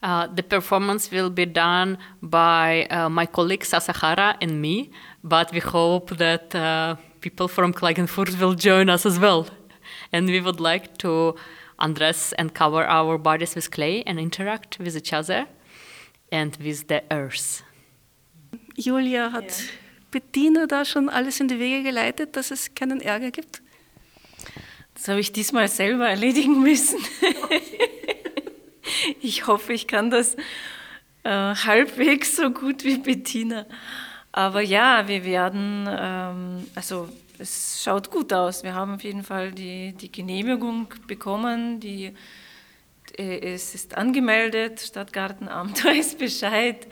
Uh, 0.03 0.27
the 0.27 0.43
performance 0.43 1.11
will 1.11 1.31
be 1.31 1.47
done 1.47 1.97
by 2.23 2.87
uh, 2.91 3.09
my 3.09 3.25
colleague 3.27 3.65
Sasahara 3.65 4.37
and 4.41 4.61
me, 4.61 4.91
but 5.23 5.51
we 5.53 5.61
hope 5.61 6.11
that 6.19 6.55
uh, 6.55 6.97
people 7.21 7.49
from 7.49 7.73
Klagenfurt 7.73 8.39
will 8.39 8.55
join 8.55 8.91
us 8.91 9.07
as 9.07 9.19
well. 9.19 9.47
And 10.13 10.27
we 10.27 10.41
would 10.41 10.61
like 10.61 10.99
to 10.99 11.37
undress 11.79 12.35
and 12.35 12.53
cover 12.53 12.85
our 12.85 13.17
bodies 13.17 13.55
with 13.55 13.71
clay 13.71 14.03
and 14.07 14.21
interact 14.21 14.79
with 14.79 14.95
each 14.95 15.13
other 15.13 15.47
and 16.31 16.57
with 16.57 16.89
the 16.89 17.03
earth. 17.11 17.63
Julia 18.77 19.31
hat 19.31 19.71
Bettina 20.11 20.67
da 20.67 20.85
schon 20.85 21.09
alles 21.09 21.41
in 21.41 21.49
die 21.49 21.59
Wege 21.59 21.83
geleitet, 21.83 22.37
dass 22.37 22.51
es 22.51 22.75
keinen 22.75 23.01
Ärger 23.01 23.31
gibt. 23.31 23.64
Das 24.95 25.09
habe 25.09 25.21
ich 25.21 25.33
diesmal 25.33 25.69
selber 25.69 26.09
erledigen 26.09 26.63
müssen. 26.63 26.99
ich 29.21 29.47
hoffe, 29.47 29.73
ich 29.73 29.87
kann 29.87 30.11
das 30.11 30.37
äh, 31.25 31.31
halbwegs 31.31 32.37
so 32.37 32.51
gut 32.51 32.85
wie 32.85 32.99
Bettina. 32.99 33.67
Aber 34.31 34.61
ja, 34.61 35.09
wir 35.09 35.25
werden, 35.25 35.89
ähm, 35.89 36.67
also 36.75 37.09
es 37.39 37.83
schaut 37.83 38.11
gut 38.11 38.33
aus. 38.33 38.63
Wir 38.63 38.75
haben 38.75 38.95
auf 38.95 39.05
jeden 39.05 39.23
Fall 39.23 39.53
die, 39.53 39.93
die 39.93 40.11
Genehmigung 40.11 40.89
bekommen. 41.07 41.81
Die, 41.81 42.13
äh, 43.17 43.55
es 43.55 43.75
ist 43.75 43.97
angemeldet, 43.97 44.81
Stadtgartenamt 44.81 45.85
weiß 45.85 46.17
Bescheid. 46.17 46.87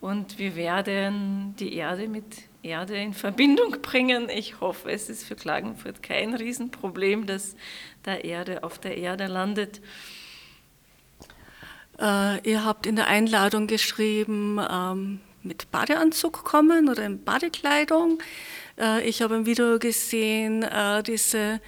Und 0.00 0.38
wir 0.38 0.56
werden 0.56 1.54
die 1.58 1.74
Erde 1.74 2.08
mit 2.08 2.24
Erde 2.62 2.96
in 2.96 3.14
Verbindung 3.14 3.80
bringen. 3.82 4.28
Ich 4.28 4.60
hoffe, 4.60 4.90
es 4.90 5.08
ist 5.08 5.24
für 5.24 5.36
Klagenfurt 5.36 6.02
kein 6.02 6.34
Riesenproblem, 6.34 7.26
dass 7.26 7.56
da 8.02 8.16
Erde 8.16 8.62
auf 8.64 8.78
der 8.78 8.98
Erde 8.98 9.26
landet. 9.26 9.80
Äh, 11.98 12.48
ihr 12.48 12.64
habt 12.64 12.86
in 12.86 12.96
der 12.96 13.06
Einladung 13.06 13.66
geschrieben, 13.66 14.58
ähm, 14.70 15.20
mit 15.42 15.70
Badeanzug 15.70 16.44
kommen 16.44 16.88
oder 16.88 17.04
in 17.04 17.24
Badekleidung. 17.24 18.18
Äh, 18.78 19.08
ich 19.08 19.22
habe 19.22 19.36
im 19.36 19.46
Video 19.46 19.78
gesehen, 19.78 20.62
äh, 20.62 21.02
diese, 21.02 21.60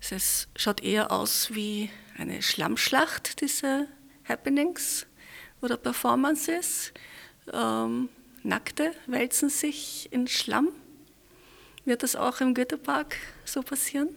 es 0.00 0.48
schaut 0.56 0.82
eher 0.82 1.12
aus 1.12 1.54
wie 1.54 1.90
eine 2.18 2.42
Schlammschlacht, 2.42 3.40
diese 3.40 3.88
Happenings 4.28 5.06
oder 5.60 5.76
Performances. 5.76 6.92
Ähm, 7.52 8.08
Nackte 8.42 8.92
wälzen 9.06 9.50
sich 9.50 10.08
in 10.12 10.26
Schlamm. 10.26 10.68
Wird 11.84 12.02
das 12.02 12.16
auch 12.16 12.40
im 12.40 12.54
Goethepark 12.54 13.16
so 13.44 13.62
passieren? 13.62 14.08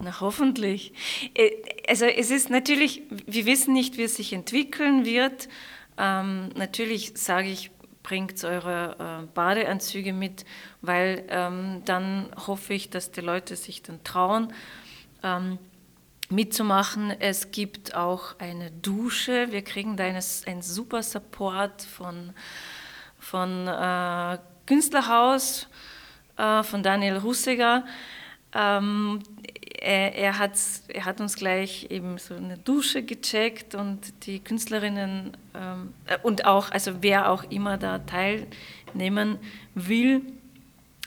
Na, 0.00 0.20
hoffentlich. 0.20 0.92
Äh, 1.34 1.50
Also 1.88 2.04
es 2.04 2.30
ist 2.30 2.50
natürlich, 2.50 3.02
wir 3.26 3.46
wissen 3.46 3.72
nicht, 3.72 3.96
wie 3.96 4.04
es 4.04 4.16
sich 4.16 4.32
entwickeln 4.32 5.04
wird. 5.04 5.48
Ähm, 5.96 6.50
natürlich 6.54 7.12
sage 7.16 7.48
ich, 7.48 7.70
bringt 8.02 8.42
eure 8.44 9.24
äh, 9.24 9.26
Badeanzüge 9.34 10.12
mit, 10.12 10.44
weil 10.80 11.24
ähm, 11.28 11.82
dann 11.84 12.30
hoffe 12.46 12.72
ich, 12.74 12.90
dass 12.90 13.10
die 13.10 13.20
Leute 13.20 13.56
sich 13.56 13.82
dann 13.82 14.02
trauen, 14.04 14.52
ähm, 15.22 15.58
mitzumachen. 16.30 17.10
Es 17.10 17.50
gibt 17.50 17.94
auch 17.94 18.38
eine 18.38 18.70
Dusche. 18.70 19.50
Wir 19.50 19.62
kriegen 19.62 19.96
da 19.96 20.04
eine, 20.04 20.20
einen 20.46 20.62
super 20.62 21.02
Support 21.02 21.82
von, 21.82 22.32
von 23.18 23.66
äh, 23.66 24.38
Künstlerhaus, 24.66 25.68
äh, 26.36 26.62
von 26.62 26.82
Daniel 26.82 27.16
Russiger. 27.16 27.84
Ähm, 28.54 29.22
er, 29.80 30.14
er, 30.14 30.38
hat, 30.38 30.58
er 30.88 31.04
hat 31.04 31.20
uns 31.20 31.36
gleich 31.36 31.86
eben 31.90 32.18
so 32.18 32.34
eine 32.34 32.58
Dusche 32.58 33.02
gecheckt 33.02 33.74
und 33.74 34.26
die 34.26 34.40
Künstlerinnen 34.40 35.36
ähm, 35.54 35.94
äh, 36.06 36.18
und 36.22 36.46
auch, 36.46 36.70
also 36.70 37.02
wer 37.02 37.30
auch 37.30 37.44
immer 37.44 37.76
da 37.76 37.98
teilnehmen 37.98 39.38
will, 39.74 40.22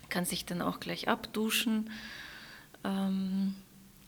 kann 0.09 0.25
sich 0.25 0.45
dann 0.45 0.61
auch 0.61 0.79
gleich 0.79 1.07
abduschen. 1.07 1.89
Ähm, 2.83 3.55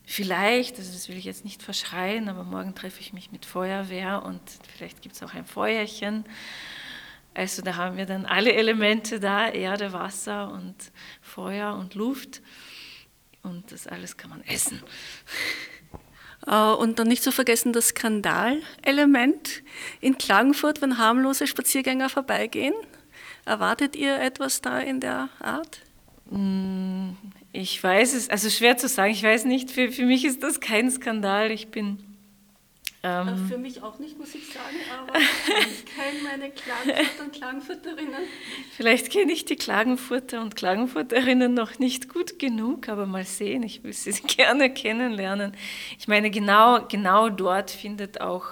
vielleicht, 0.05 0.77
also 0.77 0.91
das 0.91 1.09
will 1.09 1.17
ich 1.17 1.25
jetzt 1.25 1.45
nicht 1.45 1.63
verschreien, 1.63 2.29
aber 2.29 2.43
morgen 2.43 2.75
treffe 2.75 2.99
ich 2.99 3.13
mich 3.13 3.31
mit 3.31 3.45
Feuerwehr 3.45 4.23
und 4.23 4.41
vielleicht 4.75 5.01
gibt 5.01 5.15
es 5.15 5.23
auch 5.23 5.33
ein 5.33 5.45
Feuerchen. 5.45 6.25
Also 7.34 7.62
da 7.62 7.76
haben 7.76 7.98
wir 7.98 8.06
dann 8.06 8.26
alle 8.26 8.54
Elemente 8.54 9.19
da, 9.19 9.50
Erde, 9.50 9.93
Wasser 9.93 10.52
und 10.52 10.76
Feuer 11.22 11.76
und 11.76 11.96
Luft. 11.96 12.41
Und 13.41 13.72
das 13.72 13.88
alles 13.88 14.17
kann 14.17 14.30
man 14.30 14.41
essen. 14.43 14.82
Äh, 16.46 16.74
und 16.74 17.00
dann 17.00 17.08
nicht 17.08 17.24
zu 17.24 17.32
vergessen 17.32 17.72
das 17.72 17.88
Skandalelement 17.88 19.63
in 20.02 20.17
Klagenfurt, 20.17 20.82
wenn 20.82 20.98
harmlose 20.98 21.48
Spaziergänger 21.48 22.10
vorbeigehen. 22.10 22.74
Erwartet 23.46 23.96
ihr 23.96 24.19
etwas 24.19 24.60
da 24.60 24.80
in 24.80 25.00
der 25.00 25.30
Art? 25.39 25.82
Mm, 26.30 27.12
ich 27.54 27.82
weiß 27.82 28.13
es, 28.13 28.30
also 28.30 28.50
schwer 28.50 28.78
zu 28.78 28.88
sagen, 28.88 29.13
ich 29.13 29.24
weiß 29.24 29.46
nicht, 29.46 29.72
für, 29.72 29.91
für 29.91 30.06
mich 30.06 30.26
ist 30.26 30.43
das 30.43 30.60
kein 30.60 30.91
Skandal. 30.91 31.52
Ich 31.52 31.69
bin 31.69 32.12
ähm, 33.05 33.49
Für 33.49 33.57
mich 33.57 33.83
auch 33.83 33.99
nicht, 33.99 34.17
muss 34.17 34.33
ich 34.33 34.47
sagen, 34.47 34.77
aber 34.97 35.19
ich 35.19 35.85
kenne 35.85 36.23
meine 36.23 36.51
Klagenfurter 36.51 37.23
und 37.25 37.33
Klagenfurterinnen. 37.33 38.21
Vielleicht 38.77 39.11
kenne 39.11 39.33
ich 39.33 39.43
die 39.43 39.57
Klagenfurter 39.57 40.41
und 40.41 40.55
Klagenfurterinnen 40.55 41.53
noch 41.53 41.79
nicht 41.79 42.07
gut 42.07 42.39
genug, 42.39 42.87
aber 42.87 43.05
mal 43.05 43.25
sehen, 43.25 43.63
ich 43.63 43.83
will 43.83 43.91
sie 43.91 44.13
gerne 44.27 44.73
kennenlernen. 44.73 45.51
Ich 45.99 46.07
meine, 46.07 46.31
genau, 46.31 46.85
genau 46.87 47.27
dort 47.27 47.71
findet 47.71 48.21
auch, 48.21 48.45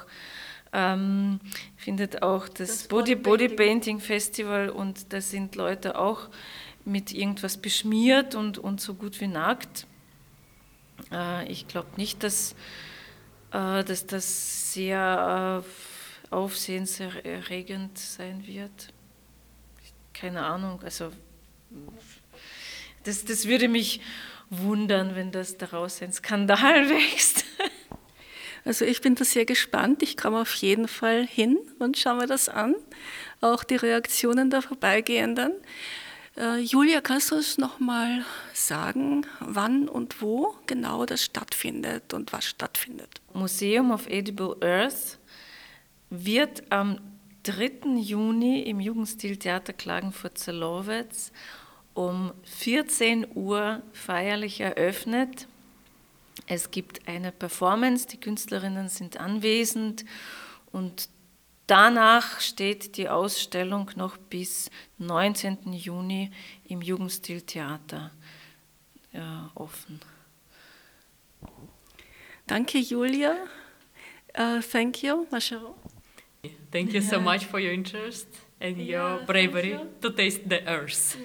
ähm, 0.74 1.40
findet 1.78 2.22
auch 2.22 2.50
das, 2.50 2.68
das 2.68 2.88
Body, 2.90 3.16
Body 3.16 3.48
Painting 3.48 4.02
Festival 4.02 4.70
und 4.70 5.14
da 5.14 5.22
sind 5.22 5.56
Leute 5.56 5.98
auch 5.98 6.28
mit 6.84 7.14
irgendwas 7.14 7.56
beschmiert 7.56 8.36
und, 8.36 8.58
und 8.58 8.82
so 8.82 8.96
gut 8.96 9.22
wie 9.22 9.28
nackt. 9.28 9.88
Äh, 11.10 11.50
ich 11.50 11.70
glaube 11.70 11.88
nicht, 11.96 12.22
dass 12.22 12.52
äh, 12.52 12.56
dass 13.52 14.06
das 14.08 14.74
sehr 14.74 15.64
äh, 15.64 16.34
aufsehenserregend 16.34 17.98
sein 17.98 18.46
wird. 18.48 18.94
Keine 20.14 20.44
Ahnung, 20.44 20.82
also 20.84 21.12
das, 23.04 23.26
das 23.26 23.48
würde 23.48 23.68
mich 23.68 24.02
wundern, 24.50 25.16
wenn 25.16 25.32
das 25.32 25.58
daraus 25.58 26.02
ein 26.02 26.14
Skandal 26.14 26.90
wächst. 26.90 27.46
Also 28.64 28.86
ich 28.86 29.02
bin 29.02 29.16
da 29.16 29.26
sehr 29.26 29.46
gespannt. 29.46 30.04
Ich 30.04 30.18
komme 30.18 30.42
auf 30.42 30.54
jeden 30.56 30.88
Fall 30.88 31.26
hin 31.26 31.58
und 31.80 31.98
schaue 31.98 32.18
mir 32.18 32.28
das 32.28 32.48
an. 32.48 32.76
Auch 33.40 33.64
die 33.64 33.76
Reaktionen 33.76 34.52
der 34.52 34.62
Vorbeigehenden. 34.62 35.54
Äh, 36.38 36.60
Julia, 36.60 37.02
kannst 37.02 37.32
du 37.32 37.36
uns 37.36 37.58
nochmal 37.58 38.24
sagen, 38.54 39.26
wann 39.40 39.90
und 39.90 40.22
wo 40.22 40.56
genau 40.66 41.06
das 41.06 41.24
stattfindet 41.24 42.14
und 42.14 42.32
was 42.32 42.46
stattfindet? 42.46 43.22
Museum 43.34 43.92
of 43.92 44.08
Edible 44.08 44.56
Earth 44.62 45.18
wird 46.10 46.64
am 46.70 47.00
3. 47.44 47.98
Juni 47.98 48.62
im 48.62 48.80
Jugendstiltheater 48.80 49.74
Klagenfurt-Zerlowitz 49.74 51.32
um 51.94 52.32
14 52.44 53.28
Uhr 53.36 53.82
feierlich 53.92 54.62
eröffnet. 54.62 55.48
Es 56.48 56.72
gibt 56.72 57.08
eine 57.08 57.32
Performance, 57.32 58.08
die 58.08 58.20
Künstlerinnen 58.20 58.88
sind 58.88 59.20
anwesend 59.20 60.06
und 60.72 61.10
Danach 61.72 62.42
steht 62.42 62.98
die 62.98 63.08
Ausstellung 63.08 63.92
noch 63.96 64.18
bis 64.18 64.70
19. 64.98 65.72
Juni 65.72 66.30
im 66.66 66.82
Jugendstiltheater 66.82 68.12
ja, 69.14 69.50
offen. 69.56 70.02
Danke, 72.46 72.78
Julia. 72.78 73.38
Uh, 74.38 74.60
thank 74.60 75.02
you, 75.02 75.26
Masharo. 75.32 75.78
Thank 76.74 76.92
you 76.92 77.00
so 77.00 77.22
much 77.22 77.46
for 77.46 77.62
your 77.62 77.72
interest 77.72 78.28
and 78.60 78.78
your 78.78 79.22
bravery 79.26 79.80
to 80.02 80.10
taste 80.10 80.42
the 80.50 80.68
earth. 80.68 81.16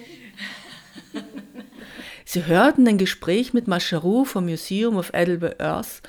Sie 2.23 2.45
hörten 2.45 2.87
ein 2.87 2.97
Gespräch 2.97 3.53
mit 3.53 3.67
Masharu 3.67 4.23
vom 4.23 4.45
Museum 4.45 4.95
of 4.95 5.11
Edible 5.13 5.57
Earth 5.59 6.03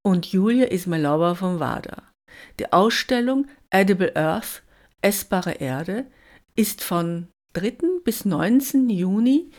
und 0.00 0.24
Julia 0.32 0.68
Ismailova 0.68 1.34
vom 1.34 1.60
WADA. 1.60 2.11
Die 2.58 2.72
Ausstellung 2.72 3.46
Edible 3.70 4.12
Earth, 4.16 4.62
essbare 5.00 5.52
Erde, 5.52 6.06
ist 6.54 6.82
von 6.82 7.28
3. 7.54 8.00
bis 8.04 8.24
19. 8.24 8.88
Juni 8.88 9.50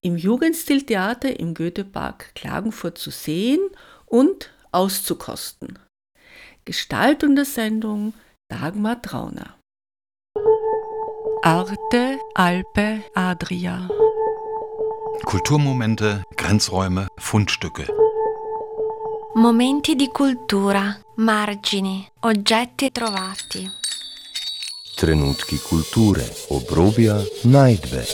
im 0.00 0.16
Jugendstiltheater 0.16 1.38
im 1.38 1.54
Goethepark 1.54 2.34
Klagenfurt 2.34 2.98
zu 2.98 3.10
sehen 3.10 3.60
und 4.06 4.50
auszukosten. 4.72 5.78
Gestaltung 6.64 7.36
der 7.36 7.44
Sendung 7.44 8.14
Dagmar 8.48 9.02
Trauner. 9.02 9.58
Arte, 11.42 12.18
Alpe, 12.34 13.02
Adria. 13.14 13.88
Kulturmomente, 15.24 16.22
Grenzräume, 16.36 17.08
Fundstücke. 17.18 17.86
Momenti 19.34 19.94
di 19.94 20.08
cultura, 20.08 20.94
margini, 21.16 22.06
oggetti 22.20 22.90
trovati. 22.92 23.66
Trenutki 24.94 25.56
kulture, 25.56 26.30
obrobja, 26.48 27.16
najdbe. 27.44 28.04